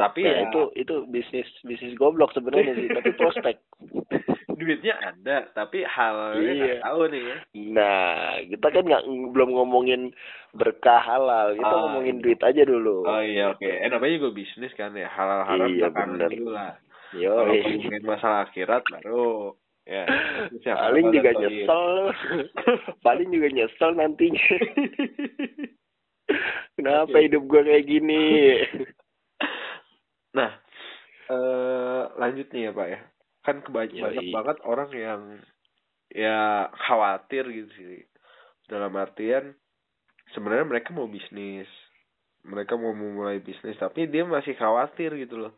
Tapi 0.00 0.24
Ya, 0.24 0.32
ya, 0.32 0.48
itu 0.48 0.60
itu 0.74 0.94
bisnis 1.06 1.44
bisnis 1.60 1.92
goblok 1.94 2.32
sebenarnya 2.32 2.72
sih, 2.72 2.88
tapi 2.88 3.12
prospek. 3.12 3.60
duitnya 4.60 4.92
ada, 5.00 5.48
tapi 5.52 5.80
halalnya 5.82 6.52
Iya. 6.52 6.56
nggak 6.76 6.84
tahu 6.84 7.00
nih 7.08 7.22
ya. 7.24 7.36
Nah, 7.72 8.08
kita 8.44 8.66
kan 8.68 8.84
nggak 8.84 9.04
belum 9.32 9.50
ngomongin 9.52 10.12
berkah 10.52 11.00
halal, 11.00 11.52
kita 11.52 11.68
Oh, 11.70 11.80
ngomongin 11.86 12.20
iya. 12.20 12.22
duit 12.22 12.40
aja 12.40 12.62
dulu. 12.64 13.04
Oh 13.04 13.20
iya 13.20 13.52
oke. 13.52 13.64
Eh 13.64 13.88
namanya 13.88 14.20
juga 14.20 14.30
bisnis 14.34 14.72
kan 14.74 14.92
ya. 14.92 15.08
Halal 15.08 15.44
haram 15.44 15.64
Iya, 15.64 15.88
bener. 15.88 16.28
dulu 16.28 16.52
lah. 16.52 16.76
Yo, 17.10 17.32
Kalau 17.34 17.52
ngomongin 17.56 18.04
masalah 18.04 18.44
akhirat 18.46 18.84
baru 18.86 19.56
ya. 19.82 20.04
paling 20.76 21.08
halal 21.08 21.16
juga 21.16 21.30
nyesel, 21.34 21.88
paling 23.06 23.28
juga 23.32 23.48
nyesel 23.50 23.90
nantinya. 23.96 24.48
Kenapa 26.76 27.10
Oke. 27.10 27.24
hidup 27.26 27.42
gua 27.44 27.62
kayak 27.64 27.84
gini? 27.84 28.24
Nah, 30.30 30.52
eh 31.26 32.02
lanjut 32.20 32.46
nih 32.52 32.68
ya 32.68 32.72
Pak 32.76 32.88
ya. 32.92 33.00
Kan 33.40 33.56
kebanyakan 33.64 33.96
Yoi. 33.96 34.04
banyak 34.04 34.28
banget 34.36 34.56
orang 34.68 34.90
yang 34.92 35.20
ya 36.12 36.68
khawatir 36.68 37.48
gitu 37.48 37.70
sih. 37.72 38.04
Dalam 38.68 38.92
artian 39.00 39.56
sebenarnya 40.36 40.68
mereka 40.68 40.92
mau 40.92 41.08
bisnis. 41.08 41.66
Mereka 42.44 42.76
mau 42.76 42.92
memulai 42.92 43.40
bisnis 43.40 43.80
tapi 43.80 44.04
dia 44.08 44.28
masih 44.28 44.52
khawatir 44.60 45.16
gitu 45.16 45.40
loh. 45.40 45.56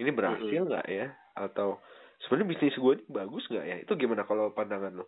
Ini 0.00 0.08
berhasil 0.16 0.64
nggak 0.64 0.88
ya? 0.88 1.12
Atau 1.36 1.84
sebenarnya 2.24 2.56
bisnis 2.56 2.76
gue 2.80 2.92
ini 2.96 3.04
bagus 3.12 3.44
nggak 3.52 3.66
ya? 3.68 3.76
Itu 3.84 3.92
gimana 4.00 4.24
kalau 4.24 4.56
pandangan 4.56 5.04
lo? 5.04 5.06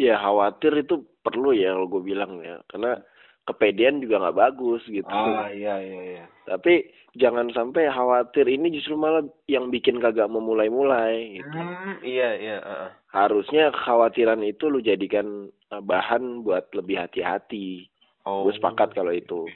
ya 0.00 0.16
khawatir 0.18 0.72
itu 0.82 1.04
perlu 1.20 1.52
ya 1.52 1.76
kalau 1.76 1.88
gue 1.88 2.02
bilang 2.02 2.40
ya, 2.40 2.58
karena 2.70 2.98
kepedean 3.42 3.98
juga 3.98 4.22
nggak 4.22 4.38
bagus 4.38 4.82
gitu. 4.86 5.08
Ah 5.10 5.50
iya 5.50 5.78
iya 5.82 6.00
iya. 6.18 6.24
Tapi 6.46 6.86
jangan 7.18 7.50
sampai 7.50 7.90
khawatir 7.90 8.46
ini 8.46 8.70
justru 8.70 8.94
malah 8.94 9.26
yang 9.50 9.68
bikin 9.68 9.98
kagak 9.98 10.30
memulai-mulai. 10.30 11.42
Gitu. 11.42 11.50
Hmm, 11.58 11.98
iya 12.06 12.30
iya. 12.38 12.56
ah. 12.62 12.88
Harusnya 13.10 13.74
kekhawatiran 13.74 14.40
itu 14.46 14.70
lu 14.70 14.78
jadikan 14.78 15.50
eh, 15.70 15.82
bahan 15.82 16.46
buat 16.46 16.70
lebih 16.72 17.02
hati-hati. 17.02 17.90
Oh. 18.22 18.46
Gue 18.46 18.54
sepakat 18.54 18.94
kalau 18.94 19.10
itu. 19.10 19.50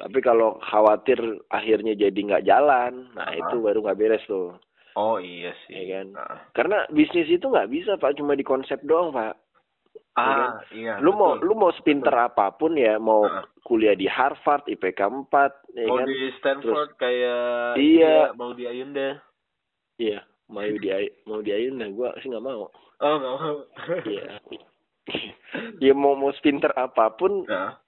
Tapi 0.00 0.18
kalau 0.24 0.56
khawatir 0.64 1.20
akhirnya 1.52 1.92
jadi 1.92 2.16
nggak 2.16 2.46
jalan, 2.48 3.12
nah 3.14 3.28
Ah. 3.30 3.36
itu 3.36 3.60
baru 3.60 3.84
nggak 3.84 3.98
beres 4.00 4.24
tuh. 4.26 4.56
Oh 4.98 5.22
iya 5.22 5.54
sih. 5.68 5.76
Iya 5.86 6.02
kan? 6.02 6.06
Ah. 6.18 6.38
Karena 6.56 6.82
bisnis 6.90 7.30
itu 7.30 7.46
nggak 7.46 7.70
bisa 7.70 7.94
pak, 7.94 8.18
cuma 8.18 8.34
di 8.34 8.42
konsep 8.42 8.80
doang 8.82 9.14
pak. 9.14 9.38
Ah, 10.12 10.58
iya. 10.70 10.98
lu 10.98 11.12
mau 11.12 11.38
betul. 11.38 11.46
lu 11.46 11.54
mau 11.54 11.70
sepinter 11.72 12.10
apa 12.12 12.50
pun 12.50 12.74
ya, 12.74 12.98
mau 12.98 13.22
Ah. 13.22 13.46
kuliah 13.62 13.94
di 13.94 14.04
Harvard, 14.04 14.66
IPK 14.66 15.00
4, 15.06 15.52
ya 15.72 15.86
mau 15.86 15.96
kan? 15.96 16.06
di 16.06 16.18
Stanford 16.36 16.90
kayak 16.96 17.78
Iya. 17.78 18.30
dia, 18.30 18.34
mau 18.34 18.50
di 18.50 18.64
Ayunda. 18.66 19.22
Iya, 19.96 20.20
mau 20.46 20.66
di 20.66 20.88
mau 21.24 21.38
di 21.38 21.50
Ayunda, 21.50 21.86
gua 21.88 22.10
sih 22.18 22.26
nggak 22.26 22.42
mau. 22.42 22.66
Oh 22.98 23.14
nggak 23.16 23.34
mau. 23.34 23.56
Iya. 24.10 24.42
ya 25.80 25.92
mau 25.92 26.14
mau 26.14 26.30
sepinter 26.32 26.70
apa 26.72 27.10
pun, 27.12 27.46
Nah, 27.46 27.78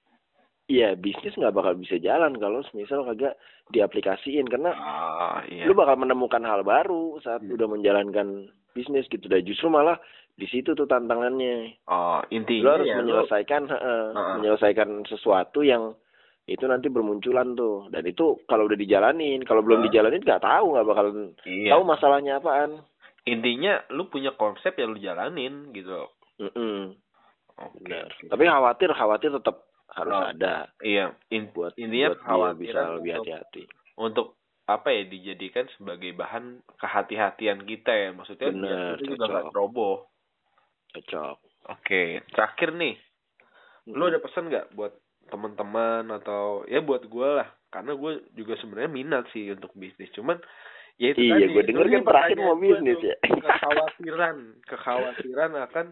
ya 0.66 0.94
bisnis 0.94 1.34
nggak 1.34 1.52
bakal 1.52 1.74
bisa 1.74 1.98
jalan 1.98 2.32
kalau 2.36 2.62
misal 2.72 3.04
kagak 3.04 3.34
diaplikasiin 3.68 4.46
karena 4.46 4.72
ah 4.72 5.42
iya. 5.44 5.66
lu 5.66 5.74
bakal 5.74 5.96
menemukan 5.96 6.42
hal 6.42 6.62
baru 6.62 7.18
saat 7.18 7.42
Hmm. 7.42 7.52
udah 7.52 7.66
menjalankan 7.68 8.28
bisnis 8.72 9.04
gitu. 9.06 9.26
Dan 9.26 9.42
justru 9.42 9.68
malah 9.68 10.00
di 10.42 10.50
situ 10.50 10.74
tuh 10.74 10.90
tantangannya. 10.90 11.78
Oh 11.86 12.18
intinya 12.34 12.74
harus 12.74 12.90
ya 12.90 12.98
menyelesaikan 12.98 13.62
heeh, 13.70 14.04
Heeh. 14.10 14.34
menyelesaikan 14.42 15.06
sesuatu 15.06 15.62
yang 15.62 15.94
itu 16.50 16.66
nanti 16.66 16.90
bermunculan 16.90 17.54
tuh. 17.54 17.86
Dan 17.86 18.02
itu 18.02 18.42
kalau 18.50 18.66
udah 18.66 18.74
dijalanin, 18.74 19.46
kalau 19.46 19.62
belum 19.62 19.86
Heeh. 19.86 19.94
dijalanin 19.94 20.18
nggak 20.18 20.42
tahu 20.42 20.74
nggak 20.74 20.88
bakal 20.90 21.06
iya. 21.46 21.78
tahu 21.78 21.82
masalahnya 21.86 22.42
apaan. 22.42 22.82
Intinya 23.22 23.78
lu 23.94 24.10
punya 24.10 24.34
konsep 24.34 24.74
yang 24.74 24.90
lu 24.90 24.98
jalanin 24.98 25.70
gitu. 25.70 26.10
Mm-mm. 26.42 26.98
Oke. 27.54 27.86
Benar. 27.86 28.10
oke. 28.10 28.26
Tapi 28.34 28.42
khawatir 28.42 28.90
khawatir 28.90 29.30
tetap 29.30 29.62
harus 29.92 30.10
Oh. 30.10 30.24
ada 30.26 30.72
iya, 30.82 31.14
in- 31.30 31.52
buat 31.54 31.76
intinya 31.78 32.10
buat 32.10 32.18
dia 32.18 32.24
kekhawatiran 32.26 32.58
bisa 32.58 32.96
lebih 32.98 33.12
hati-hati. 33.14 33.62
untuk 33.94 34.34
apa 34.64 34.88
ya 34.88 35.02
dijadikan 35.04 35.68
sebagai 35.76 36.16
bahan 36.16 36.64
kehati-hatian 36.80 37.60
kita 37.62 37.92
ya 37.92 38.08
maksudnya 38.10 38.48
Bener, 38.50 38.96
kita 38.96 39.04
juga 39.04 39.24
nggak 39.28 39.44
cocok. 39.52 39.54
Cocok. 40.92 41.36
Oke, 41.70 42.20
terakhir 42.34 42.74
nih, 42.74 42.98
lu 43.94 44.10
ada 44.10 44.18
pesan 44.18 44.50
nggak 44.50 44.74
buat 44.74 44.92
teman-teman 45.30 46.10
atau 46.18 46.66
ya 46.66 46.82
buat 46.82 47.06
gue 47.06 47.28
lah, 47.38 47.48
karena 47.70 47.94
gue 47.94 48.26
juga 48.34 48.58
sebenarnya 48.58 48.90
minat 48.90 49.24
sih 49.30 49.46
untuk 49.54 49.70
bisnis, 49.78 50.10
cuman 50.10 50.42
ya 50.98 51.14
itu 51.14 51.22
Iya, 51.22 51.46
tadi. 51.46 51.54
gue 51.54 51.62
denger 51.70 51.86
kan 51.86 52.02
terakhir 52.04 52.38
mau 52.42 52.58
bisnis 52.58 52.98
ya. 52.98 53.16
Kekhawatiran, 53.22 54.36
kekhawatiran 54.70 55.52
akan 55.70 55.86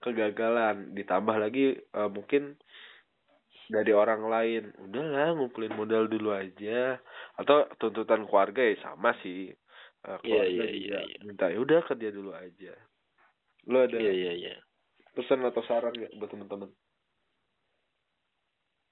kegagalan, 0.00 0.76
ditambah 0.96 1.36
lagi 1.36 1.76
eh, 1.76 2.10
mungkin 2.10 2.56
dari 3.70 3.92
orang 3.94 4.26
lain, 4.26 4.74
udahlah 4.82 5.36
ngumpulin 5.38 5.76
modal 5.78 6.10
dulu 6.10 6.34
aja, 6.34 6.98
atau 7.38 7.70
tuntutan 7.78 8.26
keluarga 8.26 8.64
ya 8.64 8.74
sama 8.82 9.14
sih. 9.22 9.52
Iya, 10.00 10.16
keluarga 10.24 10.48
iya, 10.48 10.64
juga 10.64 10.64
iya, 10.72 10.98
iya. 11.04 11.18
minta 11.28 11.46
ya 11.52 11.60
udah 11.60 11.84
kerja 11.84 12.08
dulu 12.08 12.32
aja. 12.32 12.72
Lo 13.70 13.86
ada 13.86 13.96
Iya 13.96 14.10
iya 14.12 14.32
iya. 14.34 14.54
pesan 15.10 15.42
atau 15.42 15.62
saran 15.64 15.94
nggak 15.94 16.18
buat 16.18 16.30
teman-teman? 16.30 16.70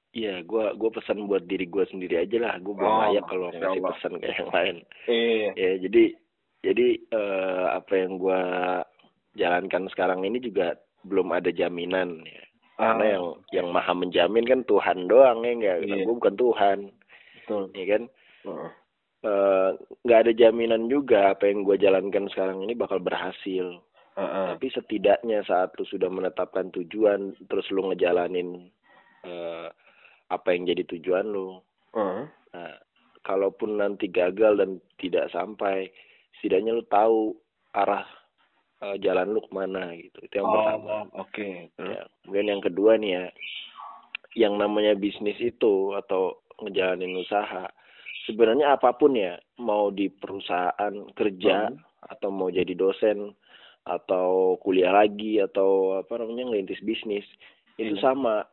Iya, 0.08 0.40
gua 0.42 0.72
gua 0.74 0.90
pesan 0.90 1.28
buat 1.28 1.44
diri 1.44 1.68
gua 1.68 1.84
sendiri 1.86 2.16
aja 2.16 2.38
lah. 2.40 2.54
Gua 2.58 2.74
belum 2.74 2.90
Oh, 2.90 3.00
layak 3.04 3.24
kalau 3.28 3.48
ngasih 3.52 3.68
Allah. 3.76 3.90
pesan 3.92 4.12
ke 4.18 4.26
yang 4.26 4.48
lain. 4.50 4.76
Iya. 5.06 5.48
Ya, 5.54 5.70
jadi 5.84 6.04
jadi 6.64 6.86
eh, 7.12 7.66
apa 7.70 7.92
yang 7.94 8.12
gua 8.16 8.40
jalankan 9.36 9.86
sekarang 9.92 10.24
ini 10.24 10.40
juga 10.40 10.74
belum 11.04 11.28
ada 11.30 11.52
jaminan 11.52 12.24
ya. 12.24 12.42
Karena 12.78 13.04
Ah, 13.04 13.10
yang 13.14 13.24
yang 13.52 13.68
maha 13.70 13.92
menjamin 13.92 14.46
kan 14.46 14.62
Tuhan 14.64 15.06
doang 15.06 15.44
ya 15.44 15.52
enggak. 15.54 15.76
Iya. 15.84 16.02
Gua 16.06 16.14
bukan 16.16 16.34
Tuhan, 16.34 16.78
betul. 17.42 17.62
ya 17.74 17.84
kan? 17.86 18.02
Heeh. 18.46 18.70
Eh, 19.18 19.70
nggak 20.02 20.20
ada 20.24 20.32
jaminan 20.32 20.86
juga 20.88 21.34
apa 21.36 21.46
yang 21.46 21.62
gua 21.62 21.76
jalankan 21.76 22.26
sekarang 22.32 22.64
ini 22.64 22.72
bakal 22.74 22.98
berhasil. 22.98 23.66
Heeh. 24.18 24.46
Tapi 24.58 24.66
setidaknya 24.74 25.46
saat 25.46 25.70
lu 25.78 25.86
sudah 25.86 26.10
menetapkan 26.10 26.74
tujuan, 26.74 27.38
terus 27.46 27.70
lu 27.70 27.86
ngejalanin 27.86 28.66
eh, 29.22 29.68
apa 30.28 30.48
yang 30.50 30.66
jadi 30.66 30.82
tujuan 30.98 31.30
lu. 31.30 31.62
Heeh. 31.94 32.26
Nah, 32.26 32.74
kalaupun 33.22 33.78
nanti 33.78 34.10
gagal 34.10 34.58
dan 34.58 34.82
tidak 34.98 35.30
sampai, 35.30 35.86
setidaknya 36.38 36.74
lu 36.74 36.84
tahu 36.90 37.38
arah 37.78 38.02
eh, 38.82 38.98
jalan 38.98 39.38
lu 39.38 39.40
ke 39.46 39.52
mana 39.54 39.94
gitu. 39.94 40.18
Itu 40.26 40.34
yang 40.42 40.50
pertama. 40.50 41.06
Oh, 41.14 41.22
oke. 41.22 41.48
Terus? 41.78 41.94
Ya. 41.94 42.02
Kemudian 42.26 42.48
yang 42.58 42.62
kedua 42.66 42.98
nih 42.98 43.10
ya, 43.14 43.24
yang 44.34 44.54
namanya 44.58 44.98
bisnis 44.98 45.38
itu 45.38 45.94
atau 45.94 46.42
ngejalanin 46.58 47.14
usaha, 47.22 47.70
sebenarnya 48.26 48.74
apa 48.74 48.90
pun 48.98 49.14
ya, 49.14 49.38
mau 49.62 49.94
di 49.94 50.10
perusahaan 50.10 50.94
kerja 51.14 51.70
Hmm. 51.70 51.78
atau 52.10 52.34
mau 52.34 52.50
jadi 52.50 52.74
dosen 52.74 53.30
atau 53.88 54.54
kuliah 54.60 54.92
lagi 54.92 55.40
atau 55.40 55.98
apa 55.98 56.20
namanya 56.20 56.52
ngerintis 56.52 56.84
bisnis, 56.84 57.24
itu 57.80 57.96
Iya. 57.96 58.04
sama. 58.04 58.44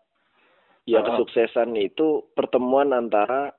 Ya 0.86 1.02
Ah. 1.02 1.06
kesuksesan 1.12 1.76
itu 1.76 2.24
pertemuan 2.34 2.90
antara 2.90 3.52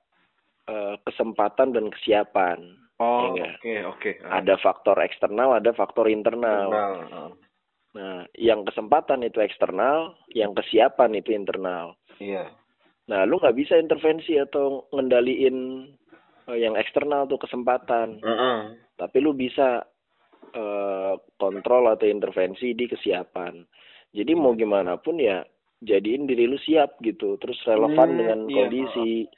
eh, 0.67 0.99
kesempatan 1.07 1.71
dan 1.71 1.95
kesiapan. 1.95 2.59
Oh, 2.99 3.39
Iya. 3.39 3.55
oke, 3.55 3.75
oke. 3.95 4.11
Ah. 4.27 4.43
Ada 4.43 4.59
faktor 4.59 4.99
eksternal, 4.99 5.55
ada 5.55 5.71
faktor 5.71 6.11
internal. 6.11 6.67
Kenal. 6.67 6.93
Ah. 7.15 7.31
Nah, 7.95 8.17
yang 8.35 8.67
kesempatan 8.67 9.23
itu 9.23 9.39
eksternal, 9.39 10.19
yang 10.35 10.59
kesiapan 10.59 11.15
itu 11.15 11.31
internal. 11.31 11.95
Iya. 12.19 12.51
Nah, 13.07 13.23
lu 13.23 13.39
nggak 13.39 13.55
bisa 13.55 13.79
intervensi 13.79 14.35
atau 14.37 14.91
ngendaliin 14.91 15.87
eh, 16.51 16.59
yang 16.59 16.75
eksternal 16.75 17.31
tuh 17.31 17.39
kesempatan, 17.39 18.19
Heeh. 18.19 18.59
tapi 18.99 19.23
lu 19.23 19.35
bisa 19.35 19.87
eh, 20.57 21.13
kontrol 21.37 21.85
atau 21.87 22.05
intervensi 22.05 22.73
di 22.73 22.87
kesiapan. 22.87 23.61
Jadi 24.11 24.33
mau 24.33 24.53
gimana 24.53 24.97
pun 24.97 25.17
ya 25.17 25.45
jadiin 25.79 26.25
diri 26.25 26.45
lu 26.45 26.57
siap 26.57 26.97
gitu, 26.99 27.37
terus 27.37 27.61
relevan 27.63 28.09
Hmm, 28.09 28.19
dengan 28.19 28.39
iya, 28.43 28.57
kondisi. 28.59 29.29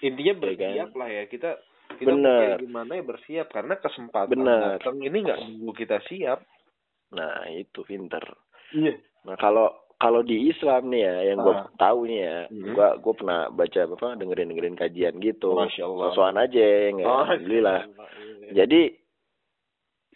Intinya 0.00 0.34
bersiap 0.36 0.88
kan? 0.88 0.98
lah 0.98 1.08
ya 1.10 1.24
kita. 1.26 1.50
Kita 1.92 2.08
Bener. 2.08 2.56
kayak 2.56 2.62
gimana 2.62 2.90
ya 2.94 3.04
bersiap 3.04 3.46
karena 3.50 3.74
kesempatan 3.76 4.32
Bener. 4.32 4.78
datang 4.78 4.96
ini 4.98 5.18
nggak 5.20 5.38
nunggu 5.38 5.72
kita 5.76 6.00
siap. 6.02 6.40
Nah, 7.12 7.44
itu 7.50 7.82
pinter. 7.82 8.24
Iya. 8.72 8.96
Nah, 9.22 9.36
kalau 9.36 9.68
kalau 9.94 10.18
di 10.20 10.48
Islam 10.48 10.88
nih 10.88 10.98
ya 11.00 11.16
yang 11.28 11.38
gue 11.38 11.52
Ah. 11.52 11.68
tahu 11.76 12.08
nih 12.08 12.18
ya 12.18 12.36
Mhm. 12.48 12.72
gua 12.72 12.88
gue 12.96 13.14
pernah 13.14 13.40
baca 13.50 13.80
apa 13.84 14.08
dengerin 14.16 14.50
dengerin 14.50 14.74
kajian 14.74 15.14
gitu 15.18 15.54
sosokan 15.54 16.38
aja 16.38 16.66
nggak 16.90 17.06
Oh, 17.06 17.22
alhamdulillah 17.22 17.86
iya. 18.42 18.50
jadi 18.58 18.80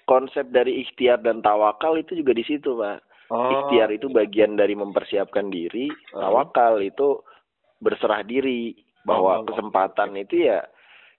konsep 0.07 0.49
dari 0.49 0.81
ikhtiar 0.81 1.21
dan 1.21 1.39
tawakal 1.39 1.95
itu 1.95 2.15
juga 2.15 2.33
di 2.33 2.43
situ 2.43 2.75
pak 2.75 3.03
Oh, 3.27 3.51
ikhtiar 3.51 3.91
itu 3.91 4.07
bagian 4.07 4.55
dari 4.55 4.73
mempersiapkan 4.73 5.51
diri 5.51 5.91
Ah. 6.15 6.25
tawakal 6.25 6.79
itu 6.79 7.19
berserah 7.77 8.23
diri 8.23 8.71
bahwa 9.03 9.43
Oh, 9.43 9.45
kesempatan 9.45 10.15
itu 10.15 10.47
ya 10.47 10.63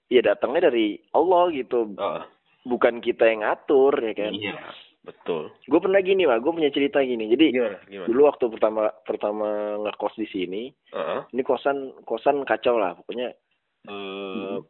ya 0.08 0.24
datangnya 0.24 0.72
dari 0.72 0.96
Allah 1.12 1.52
gitu 1.52 1.92
Oh, 1.94 2.24
bukan 2.64 3.00
kita 3.00 3.28
yang 3.28 3.44
ngatur 3.44 3.92
ya 4.00 4.14
kan 4.14 4.32
iya, 4.32 4.56
betul. 5.04 5.52
gue 5.62 5.80
pernah 5.80 6.00
gini 6.00 6.24
pak 6.24 6.40
gue 6.40 6.52
punya 6.54 6.72
cerita 6.72 7.00
gini 7.00 7.28
jadi 7.28 7.48
Gimana? 7.50 7.78
Gimana? 7.86 8.08
dulu 8.08 8.22
waktu 8.24 8.46
pertama 8.50 8.82
pertama 9.04 9.48
ngekos 9.84 10.16
di 10.16 10.28
sini 10.28 10.64
Heeh. 10.90 11.20
ini 11.32 11.44
kosan 11.44 11.92
kosan 12.04 12.44
kacau 12.44 12.80
lah 12.80 12.96
pokoknya 12.96 13.36
Hmm. 13.84 14.64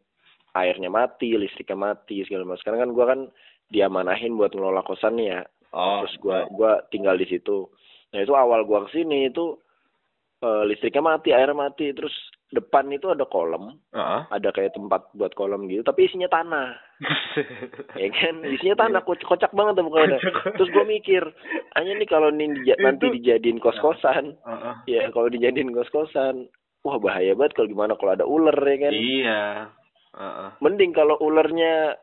airnya 0.54 0.90
mati 0.90 1.34
listriknya 1.34 1.74
mati 1.76 2.22
segala 2.22 2.46
macam 2.46 2.62
sekarang 2.62 2.80
kan 2.80 2.92
gua 2.92 3.06
kan 3.08 3.20
diamanahin 3.68 4.36
buat 4.36 4.52
ngelola 4.52 4.82
kosan 4.82 5.20
nih 5.20 5.28
ya. 5.34 5.42
Oh, 5.76 6.04
terus 6.04 6.16
gua 6.20 6.48
gua 6.50 6.72
tinggal 6.88 7.16
di 7.16 7.28
situ. 7.28 7.68
Nah 8.16 8.24
itu 8.24 8.34
awal 8.34 8.64
gua 8.64 8.88
ke 8.88 8.96
sini 8.96 9.28
itu 9.28 9.60
eh, 10.40 10.64
listriknya 10.66 11.04
mati 11.04 11.36
air 11.36 11.52
mati. 11.52 11.92
Terus 11.92 12.14
depan 12.48 12.88
itu 12.90 13.12
ada 13.12 13.28
kolam. 13.28 13.76
Heeh. 13.92 14.22
ada 14.28 14.50
kayak 14.52 14.72
tempat 14.72 15.12
buat 15.12 15.36
kolam 15.36 15.68
gitu 15.68 15.84
tapi 15.84 16.08
isinya 16.08 16.28
tanah. 16.28 16.76
Ya 17.98 18.10
kan? 18.10 18.42
Isinya 18.46 18.74
tanah 18.78 19.02
kocak, 19.02 19.26
kocak 19.26 19.52
banget 19.54 19.78
tuh 19.78 19.86
pokoknya. 19.90 20.20
Terus 20.58 20.70
gua 20.72 20.86
mikir 20.86 21.24
hanya 21.76 21.92
nih 21.94 22.10
kalau 22.10 22.30
ini 22.30 22.50
dija- 22.56 22.80
nanti 22.80 23.10
dijadiin 23.12 23.60
kos 23.60 23.78
kosan 23.78 24.34
Heeh. 24.38 24.74
ya 24.90 25.02
kalau 25.12 25.30
dijadiin 25.30 25.70
kos 25.70 25.90
kosan 25.90 26.50
wah 26.82 26.98
bahaya 26.98 27.36
banget 27.36 27.54
kalau 27.54 27.68
gimana 27.68 27.94
kalau 28.00 28.16
ada 28.16 28.26
ular 28.26 28.56
ya 28.56 28.78
kan? 28.80 28.94
Iya. 28.94 29.44
Heeh. 30.18 30.50
mending 30.64 30.92
kalau 30.96 31.20
ularnya 31.22 31.94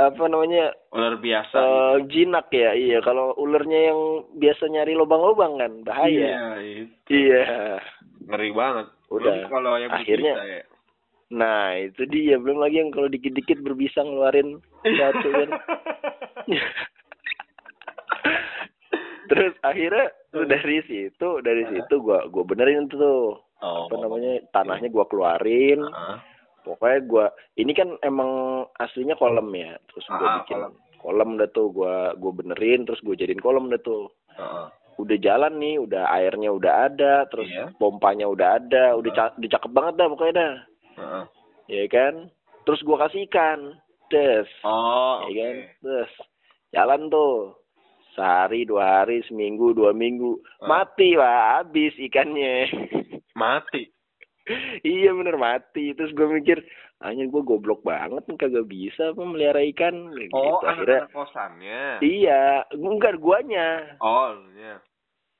apa 0.00 0.22
namanya 0.24 0.70
Ular 0.88 1.16
biasa. 1.16 1.56
eh, 1.56 1.96
jinak 2.06 2.46
ya 2.48 2.70
iya 2.72 2.98
kalau 3.00 3.34
ularnya 3.34 3.90
yang 3.90 4.00
biasa 4.32 4.66
nyari 4.66 4.94
lubang-lubang 4.94 5.56
kan 5.56 5.72
bahaya 5.82 6.06
Iya, 6.08 6.46
itu. 6.84 7.10
iya 7.10 7.44
ngeri 8.24 8.50
banget. 8.50 8.86
Udah. 9.08 9.32
Belum 9.34 9.48
kalau 9.48 9.72
yang 9.76 9.90
Akhirnya- 9.90 10.36
berbisa 10.36 10.54
ya. 10.54 10.62
nah 11.28 11.64
itu 11.74 12.02
dia 12.06 12.36
belum 12.36 12.56
lagi 12.58 12.76
yang 12.78 12.88
kalau 12.88 13.04
dikit-dikit 13.06 13.60
berbisa 13.60 14.00
ngeluarin 14.00 14.60
satu 14.82 15.28
kan 15.28 15.50
terus 19.28 19.52
akhirnya 19.60 20.08
dari 20.32 20.80
situ 20.82 21.28
dari 21.40 21.68
situ 21.68 21.94
gua 21.98 22.24
gua 22.26 22.44
benerin 22.44 22.88
tuh 22.88 23.36
oh. 23.60 23.76
apa 23.84 23.94
namanya 23.98 24.40
tanahnya 24.50 24.88
gua 24.88 25.04
keluarin 25.04 25.84
Heeh. 25.84 26.16
Pokoknya 26.68 26.98
gua 27.02 27.26
ini 27.54 27.72
kan 27.72 27.96
emang 28.00 28.30
aslinya 28.76 29.14
kolam 29.14 29.48
ya 29.50 29.72
terus 29.86 30.04
gua 30.06 30.20
Ah, 30.20 30.34
bikin 30.38 30.56
kolam. 30.58 30.72
kolam. 30.98 31.30
dah 31.34 31.48
tuh 31.48 31.66
gua 31.70 31.94
gua 32.14 32.32
benerin 32.34 32.84
terus 32.84 33.00
gua 33.00 33.14
jadiin 33.14 33.38
kolam 33.38 33.66
dah 33.66 33.80
tuh 33.80 34.12
Heeh. 34.30 34.66
udah 34.96 35.16
jalan 35.18 35.54
nih 35.56 35.78
udah 35.78 36.04
airnya 36.12 36.50
udah 36.50 36.72
ada 36.86 37.14
terus 37.26 37.46
Iya. 37.46 37.72
pompanya 37.74 38.26
udah 38.26 38.48
ada 38.56 38.92
udah 38.94 39.10
ca- 39.10 39.34
udah 39.34 39.50
cakep 39.50 39.70
banget 39.70 39.94
dah 39.96 40.06
pokoknya 40.06 40.34
dah 40.34 40.54
Heeh. 40.96 41.24
ya 41.70 41.84
kan 41.86 42.14
terus 42.62 42.82
gua 42.82 43.00
kasih 43.02 43.24
ikan 43.24 43.78
des 44.08 44.48
Oh, 44.60 45.24
ya 45.24 45.26
oke. 45.26 45.34
kan 45.34 45.54
terus 45.80 46.12
jalan 46.70 47.02
tuh 47.08 47.56
sehari 48.12 48.62
dua 48.62 48.84
hari 49.00 49.22
seminggu 49.24 49.70
dua 49.72 49.90
minggu 49.90 50.36
Ah. 50.58 50.66
mati 50.66 51.14
lah 51.14 51.62
habis 51.62 51.94
ikannya 51.96 52.66
Mati. 53.38 53.86
Iya 54.82 55.10
bener 55.10 55.34
mati 55.34 55.92
terus 55.92 56.10
gue 56.10 56.26
mikir 56.26 56.58
hanya 56.98 57.24
gue 57.24 57.42
goblok 57.42 57.80
banget 57.80 58.26
kagak 58.34 58.66
bisa 58.66 59.10
apa 59.10 59.22
melihara 59.22 59.62
ikan 59.68 60.10
gitu 60.12 60.34
Oh, 60.34 60.58
akhirnya 60.60 61.04
anak 61.04 61.14
kosannya. 61.14 61.82
iya 62.00 62.42
enggak 62.70 63.16
guanya 63.16 63.94
Oh, 63.98 64.34
iya. 64.52 64.82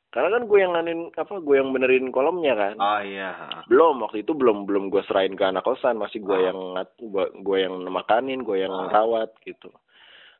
karena 0.08 0.32
kan 0.32 0.44
gue 0.44 0.58
yang 0.58 0.72
nganin 0.72 1.00
apa 1.12 1.34
gue 1.36 1.54
yang 1.54 1.68
benerin 1.68 2.08
kolomnya 2.08 2.54
kan 2.54 2.74
Oh, 2.74 3.00
iya. 3.00 3.34
belum 3.66 4.00
waktu 4.00 4.22
itu 4.22 4.32
belum 4.32 4.64
belum 4.64 4.88
gue 4.88 5.02
serahin 5.04 5.34
ke 5.34 5.44
anak 5.44 5.62
kosan 5.62 5.96
masih 5.96 6.20
gue 6.20 6.32
Ah. 6.34 6.44
yang 6.48 6.58
gue 7.38 7.58
yang 7.58 7.74
makanin 7.86 8.40
gue 8.40 8.56
yang 8.58 8.72
Ah. 8.72 8.88
rawat 8.94 9.34
gitu 9.42 9.68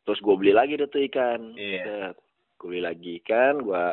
terus 0.02 0.18
gue 0.18 0.34
beli 0.34 0.52
lagi 0.52 0.74
deh 0.74 0.86
tuh 0.86 1.04
ikan 1.04 1.52
Iya. 1.52 2.14
gue 2.56 2.66
beli 2.66 2.80
lagi 2.80 3.18
ikan 3.18 3.60
gue 3.60 3.84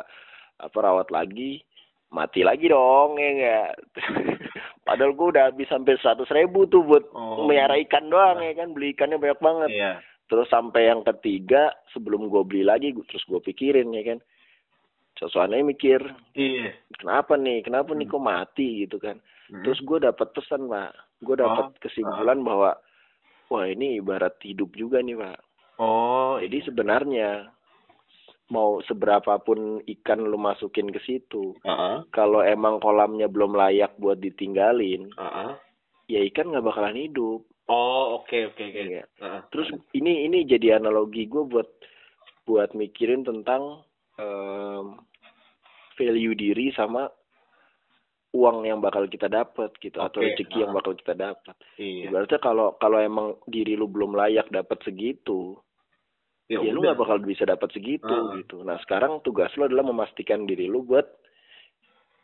apa 0.56 0.78
rawat 0.78 1.10
lagi 1.10 1.60
mati 2.08 2.40
lagi 2.40 2.70
dong 2.70 3.18
ya 3.18 3.28
enggak 3.28 3.72
padahal 4.86 5.12
gue 5.12 5.26
udah 5.28 5.50
habis 5.50 5.66
sampai 5.66 5.98
seratus 5.98 6.30
ribu 6.30 6.64
tuh 6.64 6.80
buat 6.80 7.04
Oh. 7.10 7.42
melihara 7.42 7.74
ikan 7.82 8.06
doang 8.06 8.38
ya 8.38 8.54
kan 8.54 8.70
beli 8.70 8.94
ikannya 8.94 9.18
banyak 9.18 9.40
banget 9.40 9.70
Iya. 9.72 9.92
terus 10.26 10.46
sampai 10.46 10.86
yang 10.86 11.02
ketiga 11.04 11.74
sebelum 11.90 12.26
gue 12.26 12.42
beli 12.42 12.62
lagi 12.62 12.90
gua- 12.90 13.04
terus 13.04 13.22
gue 13.24 13.42
pikirin 13.42 13.90
ya 13.90 14.02
kan 14.06 14.18
sosokannya 15.16 15.66
mikir 15.66 15.98
Iya. 16.32 16.70
kenapa 16.94 17.34
nih 17.34 17.60
kenapa 17.60 17.90
Hmm. 17.90 17.98
nih 17.98 18.06
kok 18.06 18.22
mati 18.22 18.68
gitu 18.82 18.96
kan 18.96 19.16
Mm. 19.48 19.62
terus 19.62 19.78
gue 19.80 19.98
dapat 19.98 20.28
pesan 20.30 20.66
pak 20.66 20.90
gue 21.18 21.34
dapat 21.34 21.64
Oh. 21.66 21.76
kesimpulan 21.78 22.38
bahwa 22.40 22.76
wah 23.46 23.64
ini 23.64 23.98
ibarat 23.98 24.38
hidup 24.40 24.70
juga 24.72 25.00
nih 25.00 25.16
pak 25.16 25.38
Oh, 25.76 26.40
jadi 26.40 26.64
sebenarnya 26.64 27.52
mau 28.46 28.78
seberapapun 28.86 29.82
ikan 29.84 30.22
lu 30.22 30.38
masukin 30.38 30.86
ke 30.88 31.02
situ 31.02 31.54
Heeh. 31.66 32.06
kalau 32.10 32.40
emang 32.40 32.78
kolamnya 32.78 33.26
belum 33.26 33.54
layak 33.54 33.98
buat 33.98 34.18
ditinggalin 34.18 35.10
Heeh. 35.12 35.50
ya 36.06 36.20
ikan 36.30 36.54
nggak 36.54 36.66
bakalan 36.66 36.96
hidup 36.96 37.42
Oh, 37.66 38.22
oke 38.22 38.54
oke 38.54 38.62
oke. 38.62 38.78
ya 38.78 38.84
nggak? 38.86 39.06
Heeh. 39.18 39.40
terus 39.50 39.68
ini 39.90 40.30
ini 40.30 40.46
jadi 40.46 40.78
analogi 40.78 41.26
gue 41.26 41.42
buat 41.42 41.66
buat 42.46 42.70
mikirin 42.78 43.26
tentang 43.26 43.82
em, 44.22 45.02
value 45.98 46.38
diri 46.38 46.70
sama 46.70 47.10
uang 48.30 48.68
yang 48.68 48.78
bakal 48.78 49.08
kita 49.08 49.26
dapat 49.26 49.72
gitu 49.80 49.96
atau 49.96 50.20
Oke, 50.20 50.36
rezeki 50.36 50.62
yang 50.62 50.70
ah. 50.70 50.76
bakal 50.76 50.92
kita 50.92 51.14
dapat. 51.16 51.56
Iya. 51.80 52.12
Ibaratnya 52.12 52.38
kalau 52.38 52.76
kalau 52.76 53.00
emang 53.00 53.40
diri 53.48 53.74
lu 53.74 53.88
belum 53.88 54.12
layak 54.12 54.52
dapat 54.52 54.76
segitu, 54.84 55.56
ya, 56.48 56.62
lu 56.62 56.78
udah. 56.78 56.82
nggak 56.86 56.98
bakal 56.98 57.18
bisa 57.20 57.42
dapat 57.42 57.68
segitu 57.70 58.06
Ah. 58.06 58.34
gitu. 58.34 58.60
Nah 58.60 58.78
sekarang 58.80 59.18
tugas 59.20 59.50
lu 59.54 59.64
adalah 59.64 59.82
memastikan 59.82 60.44
diri 60.44 60.66
lu 60.66 60.82
buat 60.82 61.06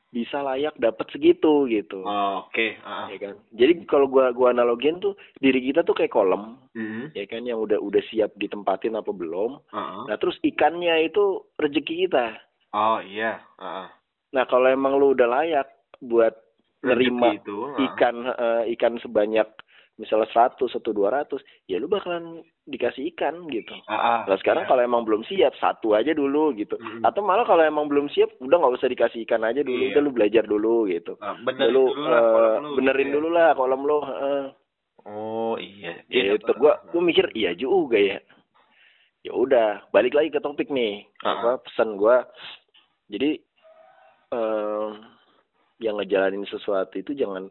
bisa 0.08 0.44
layak 0.44 0.76
dapat 0.76 1.08
segitu 1.08 1.64
gitu. 1.66 2.04
Oh, 2.04 2.44
oke. 2.44 2.66
Ah. 2.82 3.08
Ya 3.08 3.16
kan. 3.18 3.35
Jadi 3.50 3.88
kalau 3.88 4.04
gua 4.06 4.28
gua 4.28 4.52
analogin 4.52 5.00
tuh 5.00 5.16
diri 5.38 5.64
kita 5.64 5.80
tuh 5.80 5.96
kayak 5.96 6.12
kolam, 6.12 6.61
Mhm. 6.70 7.16
ya 7.16 7.24
kan 7.24 7.42
yang 7.42 7.56
udah 7.58 7.80
udah 7.80 8.02
siap 8.06 8.37
ditempatin 8.37 8.92
apa 8.92 9.08
belum. 9.08 9.56
Heeh. 9.72 10.02
Nah 10.06 10.16
terus 10.16 10.37
ikannya 10.42 11.00
itu 11.02 11.40
rezeki 11.56 12.04
kita. 12.04 12.37
Oh, 12.70 13.00
iya. 13.00 13.40
Heeh. 13.56 13.88
Nah 14.32 14.44
kalau 14.44 14.68
emang 14.68 15.00
lu 15.00 15.16
udah 15.16 15.28
layak 15.32 15.68
buat 15.98 16.37
nerima 16.82 17.32
itu. 17.32 17.56
ah. 17.64 17.78
ikan 17.88 18.16
eh, 18.28 18.62
ikan 18.76 19.00
sebanyak 19.00 19.48
misalnya 20.02 20.26
100 20.26 20.58
atau 20.58 20.90
200 20.90 21.38
ya 21.64 21.78
lu 21.78 21.86
bakalan 21.86 22.42
dikasih 22.62 23.10
ikan 23.10 23.46
gitu 23.46 23.70
Ah, 23.86 23.94
ah. 23.94 24.18
nah 24.24 24.36
sekarang 24.36 24.62
Iya. 24.62 24.68
kalau 24.68 24.82
emang 24.82 25.02
belum 25.02 25.22
siap 25.24 25.54
satu 25.56 25.94
aja 25.94 26.10
dulu 26.10 26.50
gitu 26.52 26.74
Mm-mm. 26.74 27.02
atau 27.02 27.22
malah 27.22 27.42
kalau 27.42 27.62
emang 27.62 27.86
belum 27.86 28.06
siap 28.08 28.34
udah 28.36 28.56
nggak 28.56 28.74
usah 28.76 28.88
dikasih 28.88 29.22
ikan 29.22 29.42
aja 29.42 29.60
dulu 29.60 29.78
Iya. 29.80 29.90
udah 29.92 30.00
lu 30.00 30.10
belajar 30.10 30.44
dulu 30.44 30.74
gitu 30.86 31.14
Ah, 31.16 31.38
benerin 31.38 31.70
lu 31.70 31.84
dulu 31.88 32.02
lah 32.04 32.20
kolam 32.24 32.52
lu, 32.60 32.70
benerin 32.76 32.98
gitu 32.98 33.06
ya. 33.06 33.14
dulu 33.14 33.28
lah 33.30 33.48
kolam 33.52 33.80
lu 33.80 33.98
heeh. 34.02 34.42
Oh, 35.02 35.54
iya. 35.56 35.92
gitu 36.06 36.50
gua 36.54 36.82
gua 36.86 37.00
mikir 37.00 37.30
iya 37.32 37.50
juga 37.52 37.96
ya 37.96 38.18
ya 39.20 39.32
udah 39.32 39.68
balik 39.88 40.12
lagi 40.12 40.28
ke 40.28 40.38
topik 40.38 40.66
nih 40.66 41.06
Ah. 41.20 41.38
apa 41.52 41.62
pesan 41.62 41.94
gua 41.94 42.26
jadi 43.06 43.38
em, 44.30 44.88
yang 45.78 45.94
ngejalanin 45.96 46.42
sesuatu 46.44 46.94
itu 46.94 47.12
jangan 47.12 47.50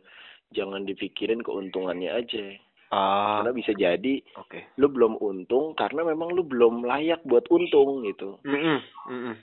jangan 0.52 0.84
dipikirin 0.84 1.40
keuntungannya 1.40 2.12
aja 2.12 2.46
Ah, 2.92 3.40
karena 3.40 3.56
bisa 3.56 3.72
jadi 3.72 4.20
oke. 4.36 4.76
lu 4.76 4.92
belum 4.92 5.16
untung 5.18 5.72
karena 5.74 6.04
memang 6.04 6.36
lu 6.36 6.44
belum 6.44 6.84
layak 6.84 7.24
buat 7.24 7.48
untung 7.48 8.04
gitu 8.04 8.36
Mm-mm. 8.44 8.80
Mm-mm. 9.08 9.36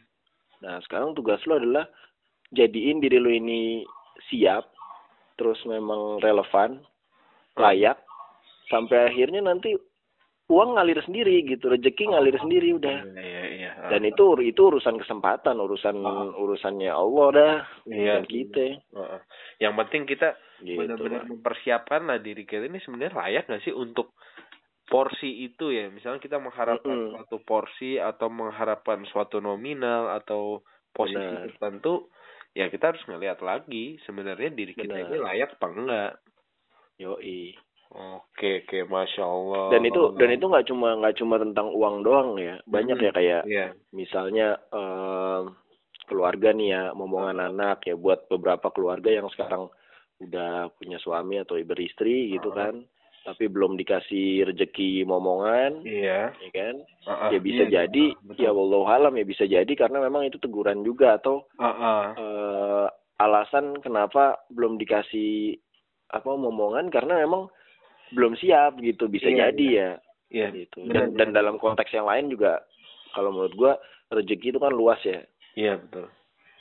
nah 0.60 0.76
sekarang 0.84 1.16
tugas 1.16 1.40
lu 1.48 1.56
adalah 1.56 1.88
jadiin 2.50 3.00
diri 3.00 3.16
lu 3.16 3.32
ini 3.32 3.88
siap 4.28 4.68
terus 5.34 5.56
memang 5.64 6.20
relevan 6.20 6.76
layak 7.56 7.96
sampai 8.68 9.08
akhirnya 9.08 9.40
nanti 9.40 9.72
uang 10.48 10.74
ngalir 10.74 10.96
sendiri 11.04 11.44
gitu 11.44 11.68
rezeki 11.68 12.08
ngalir 12.08 12.36
sendiri 12.40 12.72
udah 12.72 13.04
Iya, 13.04 13.20
iya, 13.20 13.42
iya. 13.52 13.70
Ah. 13.76 13.92
dan 13.92 14.00
itu 14.02 14.24
itu 14.40 14.56
urusan 14.58 14.96
kesempatan 14.96 15.54
urusan 15.54 16.00
Ah. 16.00 16.32
urusannya 16.32 16.88
Allah 16.88 17.26
dah 17.30 17.54
Iya. 17.84 18.18
bukan 18.18 18.24
kita 18.26 18.64
Heeh. 18.80 19.20
Yang 19.60 19.74
penting 19.76 20.02
kita 20.08 20.28
gitu 20.58 20.80
benar-benar 20.80 21.22
mempersiapkan 21.24 22.02
lah 22.02 22.18
diri 22.18 22.42
kita 22.42 22.64
ini 22.64 22.80
sebenarnya 22.80 23.14
layak 23.14 23.44
nggak 23.46 23.62
sih 23.62 23.70
untuk 23.70 24.16
porsi 24.84 25.44
itu 25.44 25.68
ya 25.68 25.92
misalnya 25.92 26.16
kita 26.16 26.40
mengharapkan 26.40 26.96
Mm-mm. 26.96 27.12
suatu 27.12 27.36
porsi 27.44 28.00
atau 28.00 28.32
mengharapkan 28.32 29.04
suatu 29.04 29.36
nominal 29.38 30.08
atau 30.16 30.64
posisi 30.90 31.20
Benar. 31.20 31.52
tertentu 31.52 32.08
ya 32.56 32.66
kita 32.66 32.96
harus 32.96 33.04
ngeliat 33.04 33.38
lagi 33.38 34.00
sebenarnya 34.02 34.48
diri 34.48 34.72
kita 34.72 34.88
Benar. 34.88 35.06
ini 35.06 35.16
layak 35.20 35.60
apa 35.60 35.66
enggak 35.68 36.12
Yoi. 36.98 37.52
Oke 37.90 38.50
oke 38.64 38.78
masya 38.86 39.24
allah 39.24 39.72
Dan 39.72 39.82
itu 39.82 40.00
dan 40.16 40.28
itu 40.30 40.44
nggak 40.44 40.66
cuma 40.66 40.88
nggak 40.96 41.16
cuma 41.16 41.36
tentang 41.36 41.68
uang 41.70 41.96
doang 42.02 42.36
ya. 42.36 42.60
Banyak 42.64 42.96
Hmm. 42.96 43.06
ya 43.06 43.10
kayak 43.12 43.42
Iya. 43.44 43.66
misalnya 43.90 44.46
em, 44.70 45.52
keluarga 46.04 46.50
nih 46.50 46.68
ya, 46.70 46.82
momongan 46.92 47.40
anak 47.42 47.84
ya 47.84 47.92
buat 47.92 48.24
beberapa 48.26 48.68
keluarga 48.70 49.08
yang 49.10 49.28
sekarang 49.28 49.68
udah 50.18 50.72
punya 50.74 50.98
suami 50.98 51.38
atau 51.38 51.60
beristri 51.62 52.32
gitu 52.32 52.50
Ah. 52.52 52.66
kan. 52.66 52.74
Tapi 53.18 53.44
belum 53.44 53.76
dikasih 53.76 54.48
rezeki 54.48 55.04
momongan, 55.04 55.84
iya 55.84 56.32
ya 56.32 56.48
kan? 56.48 56.74
Ah, 57.04 57.28
ah. 57.28 57.30
ya 57.30 57.36
bisa 57.38 57.68
Iya, 57.68 57.84
jadi 57.84 58.16
betul. 58.18 58.40
ya 58.40 58.50
wallahu 58.50 58.88
alam 58.88 59.12
ya 59.12 59.24
bisa 59.24 59.44
jadi 59.44 59.68
karena 59.68 60.00
memang 60.00 60.24
itu 60.24 60.40
teguran 60.40 60.80
juga 60.80 61.20
atau 61.20 61.44
Ah, 61.60 61.68
ah. 61.68 62.04
eh, 62.16 62.86
alasan 63.18 63.76
kenapa 63.78 64.38
belum 64.48 64.80
dikasih 64.80 65.60
apa 66.08 66.30
momongan 66.30 66.88
karena 66.88 67.20
memang 67.20 67.52
belum 68.10 68.36
siap 68.36 68.80
gitu 68.80 69.06
bisa 69.06 69.28
Iya, 69.28 69.50
jadi 69.50 69.66
ya. 69.68 69.90
Iya. 70.28 70.48
Gitu. 70.52 70.84
Benar, 70.84 71.08
dan 71.08 71.16
dan 71.16 71.28
dalam 71.32 71.56
konteks 71.56 71.88
yang 71.90 72.04
lain 72.04 72.28
juga 72.28 72.60
kalau 73.12 73.32
menurut 73.32 73.54
gua 73.56 73.72
rezeki 74.08 74.52
itu 74.52 74.60
kan 74.60 74.72
luas 74.72 75.00
ya. 75.04 75.20
Iya 75.56 75.80
betul. 75.80 76.06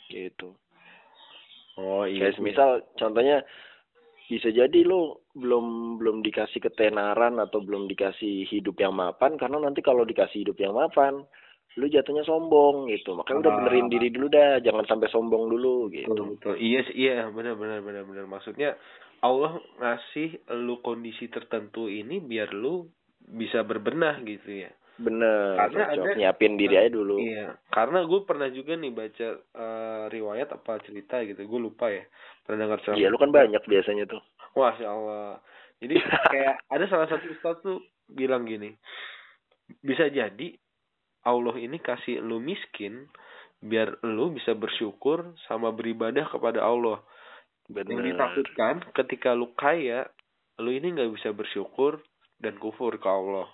Gitu. 0.07 0.49
Oh 1.77 2.03
iya 2.03 2.31
kayak 2.31 2.41
misal 2.41 2.69
contohnya 2.97 3.45
bisa 4.27 4.51
jadi 4.51 4.83
lo 4.83 5.23
belum 5.38 5.95
belum 6.01 6.19
dikasih 6.19 6.60
ketenaran 6.60 7.39
atau 7.39 7.63
belum 7.63 7.88
dikasih 7.88 8.43
hidup 8.49 8.75
yang 8.75 8.91
mapan 8.91 9.39
karena 9.39 9.62
nanti 9.62 9.79
kalau 9.79 10.03
dikasih 10.03 10.43
hidup 10.43 10.57
yang 10.60 10.75
mapan 10.75 11.23
lu 11.77 11.86
jatuhnya 11.86 12.25
sombong 12.25 12.89
gitu. 12.89 13.13
Makanya 13.13 13.39
udah 13.45 13.51
Ah. 13.53 13.57
benerin 13.62 13.88
diri 13.88 14.10
dulu 14.10 14.27
dah 14.33 14.57
jangan 14.65 14.83
sampai 14.89 15.07
sombong 15.13 15.45
dulu 15.45 15.93
gitu. 15.93 16.10
Betul 16.10 16.27
betul. 16.33 16.53
Iya 16.57 16.81
iya. 16.97 17.15
Benar 17.29 17.53
benar 17.53 17.79
benar 17.86 18.03
benar. 18.03 18.25
Maksudnya 18.25 18.73
Allah 19.19 19.51
ngasih 19.77 20.30
lu 20.58 20.80
kondisi 20.80 21.27
tertentu 21.27 21.86
ini 21.86 22.19
biar 22.19 22.51
lu 22.51 22.86
bisa 23.19 23.62
berbenah 23.62 24.21
gitu 24.21 24.63
ya 24.63 24.71
bener 24.97 25.53
Karena 25.56 25.84
cocok. 25.86 25.93
ada- 26.03 26.17
nyiapin 26.17 26.53
diri 26.56 26.73
aja 26.73 26.89
dulu 26.89 27.17
Iya, 27.17 27.53
karena 27.69 28.01
gue 28.01 28.19
pernah 28.23 28.49
juga 28.49 28.73
nih 28.73 28.89
baca 28.89 29.27
eh, 29.38 30.03
riwayat 30.10 30.49
apa 30.51 30.82
cerita 30.82 31.21
gitu, 31.21 31.38
gue 31.38 31.60
lupa 31.62 31.86
ya. 31.88 32.01
Pernah 32.41 32.65
dengar 32.65 32.80
cerita. 32.82 32.97
iya 32.97 33.08
lu 33.08 33.15
kan 33.15 33.30
banyak 33.30 33.62
biasanya 33.62 34.06
tuh 34.06 34.21
Masya 34.53 34.88
Allah. 34.88 35.38
Jadi 35.77 36.01
kayak 36.01 36.56
ada 36.73 36.86
salah 36.88 37.06
satu 37.06 37.30
ustadz 37.30 37.62
tuh 37.62 37.77
bilang 38.08 38.41
gini, 38.43 38.73
bisa 39.77 40.10
jadi 40.10 40.58
Allah 41.21 41.53
ini 41.56 41.77
kasih 41.77 42.17
lu 42.17 42.39
miskin 42.39 43.06
biar 43.60 44.01
lu 44.01 44.32
bisa 44.32 44.53
bersyukur 44.53 45.30
sama 45.45 45.69
beribadah 45.69 46.25
kepada 46.25 46.62
Allah. 46.62 47.06
Yang 47.67 47.75
bener 47.84 48.03
ditakutkan 48.03 48.75
ketika 48.95 49.36
lu 49.36 49.51
kaya, 49.56 50.08
lu 50.63 50.71
ini 50.71 50.95
nggak 50.95 51.12
bisa 51.19 51.36
bersyukur 51.36 51.99
dan 52.39 52.56
kufur 52.58 52.95
ke 52.95 53.08
Allah. 53.08 53.47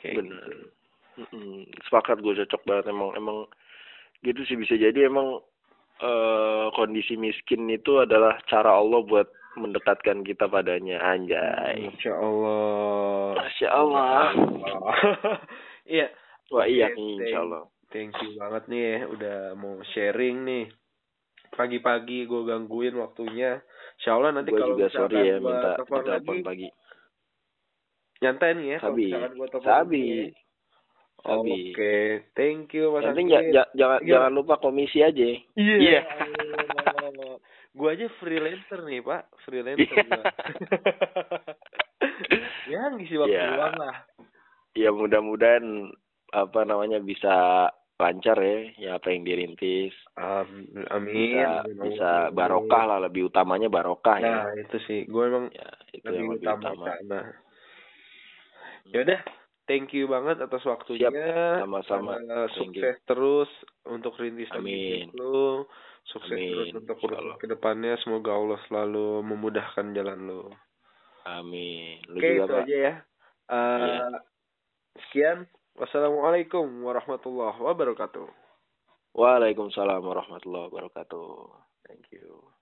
Kayak 0.00 0.24
bener 0.24 0.44
gitu. 0.48 0.78
Mm-mm. 1.18 1.66
sepakat 1.82 2.22
gue 2.22 2.30
cocok 2.30 2.62
banget 2.62 2.94
emang 2.94 3.10
emang 3.18 3.38
gitu 4.22 4.38
sih 4.46 4.54
bisa 4.54 4.78
jadi 4.78 5.10
emang 5.10 5.42
eh 5.98 6.66
kondisi 6.78 7.18
miskin 7.18 7.66
itu 7.66 7.98
adalah 7.98 8.38
cara 8.46 8.78
Allah 8.78 9.02
buat 9.02 9.26
mendekatkan 9.58 10.22
kita 10.22 10.46
padanya 10.46 11.02
anjay 11.02 11.90
Masya 11.90 12.14
Allah. 12.14 13.34
Masya 13.34 13.68
Allah 13.74 14.22
Iya, 15.90 16.06
wah 16.54 16.70
iya 16.70 16.86
nih 16.94 17.18
insya 17.18 17.42
Allah 17.42 17.66
thank 17.90 18.14
you 18.22 18.38
banget 18.38 18.70
nih 18.70 18.82
ya 18.86 18.98
udah 19.10 19.38
mau 19.58 19.80
sharing 19.96 20.46
nih. 20.46 20.66
Pagi-pagi 21.50 22.24
gue 22.24 22.44
gangguin 22.44 22.94
waktunya. 22.94 23.60
Insya 23.96 24.14
Allah 24.14 24.32
nanti 24.32 24.50
kalau 24.50 24.72
juga 24.72 24.88
sorry 24.88 25.26
ya 25.26 25.36
minta 25.38 25.74
telepon 25.74 26.04
lagi, 26.06 26.42
pagi 26.42 26.68
nyantai 28.18 28.52
nih 28.52 28.74
ya 28.74 28.78
sabi 28.80 29.14
sabi 29.62 30.02
ya. 30.02 30.26
sabi 31.22 31.70
Oke, 31.70 31.94
thank 32.34 32.72
you 32.72 32.90
Mas 32.90 33.10
ja- 33.10 33.70
jangan 33.74 33.98
jangan 34.02 34.32
lupa 34.32 34.58
komisi 34.58 35.02
aja 35.02 35.22
Iya. 35.54 35.54
Iya. 35.54 36.00
Gue 37.70 37.88
aja 37.90 38.06
freelancer 38.18 38.82
nih 38.82 39.02
pak, 39.02 39.26
freelancer 39.42 39.86
gua. 39.86 40.18
ya 42.70 42.90
ngisi 42.90 43.14
waktu 43.16 43.34
Iya. 43.34 43.54
luang 43.54 43.76
lah. 43.76 43.96
ya 44.74 44.90
mudah-mudahan 44.90 45.90
apa 46.30 46.60
namanya 46.62 46.98
bisa 46.98 47.66
lancar 47.98 48.38
ya 48.38 48.58
ya 48.78 48.90
apa 48.94 49.10
yang 49.10 49.26
dirintis 49.26 49.90
Am- 50.14 50.70
amin. 50.88 51.10
bisa 51.10 51.66
Amin. 51.66 51.82
bisa 51.82 52.10
barokah 52.30 52.86
lah 52.86 52.98
lebih 53.02 53.26
utamanya 53.26 53.66
barokah 53.66 54.16
ya 54.18 54.46
Nah 54.46 54.54
itu 54.54 54.78
sih, 54.86 55.00
gue 55.04 55.22
emang 55.24 55.50
ya 55.50 55.66
itu 55.90 56.06
yang 56.06 56.30
lebih 56.30 56.38
lebih 56.38 56.46
utama 56.46 56.66
utama 56.68 56.86
sana. 56.94 57.20
Yaudah, 58.88 59.20
thank 59.66 59.92
you 59.92 60.06
banget 60.06 60.38
atas 60.38 60.62
waktunya. 60.62 61.10
sama-sama. 61.58 62.16
You. 62.16 62.48
sukses 62.56 62.96
terus 63.04 63.50
untuk 63.84 64.16
rintisan 64.16 64.62
Amin. 64.62 65.10
lu. 65.12 65.66
Sukses 66.06 66.32
Amin. 66.32 66.48
terus 66.54 66.70
untuk 66.78 66.96
urusan 67.02 67.20
Allah. 67.20 67.36
ke 67.36 67.46
depannya. 67.46 67.98
Semoga 68.00 68.32
Allah 68.32 68.56
selalu 68.64 69.26
memudahkan 69.26 69.92
jalan 69.92 70.18
lu. 70.22 70.42
amin 71.26 72.00
lu 72.08 72.16
Oke, 72.16 72.24
juga 72.24 72.40
itu 72.40 72.48
pak 72.48 72.62
aja 72.64 72.76
ya. 72.78 72.94
Eh, 73.44 73.76
Iya. 73.76 74.08
Sekian. 75.04 75.38
Wassalamualaikum 75.78 76.82
warahmatullahi 76.82 77.58
wabarakatuh. 77.62 78.48
Waalaikumsalam 79.18 80.04
warahmatullahi 80.04 80.68
wabarakatuh 80.70 81.26
thank 81.88 82.06
you 82.12 82.57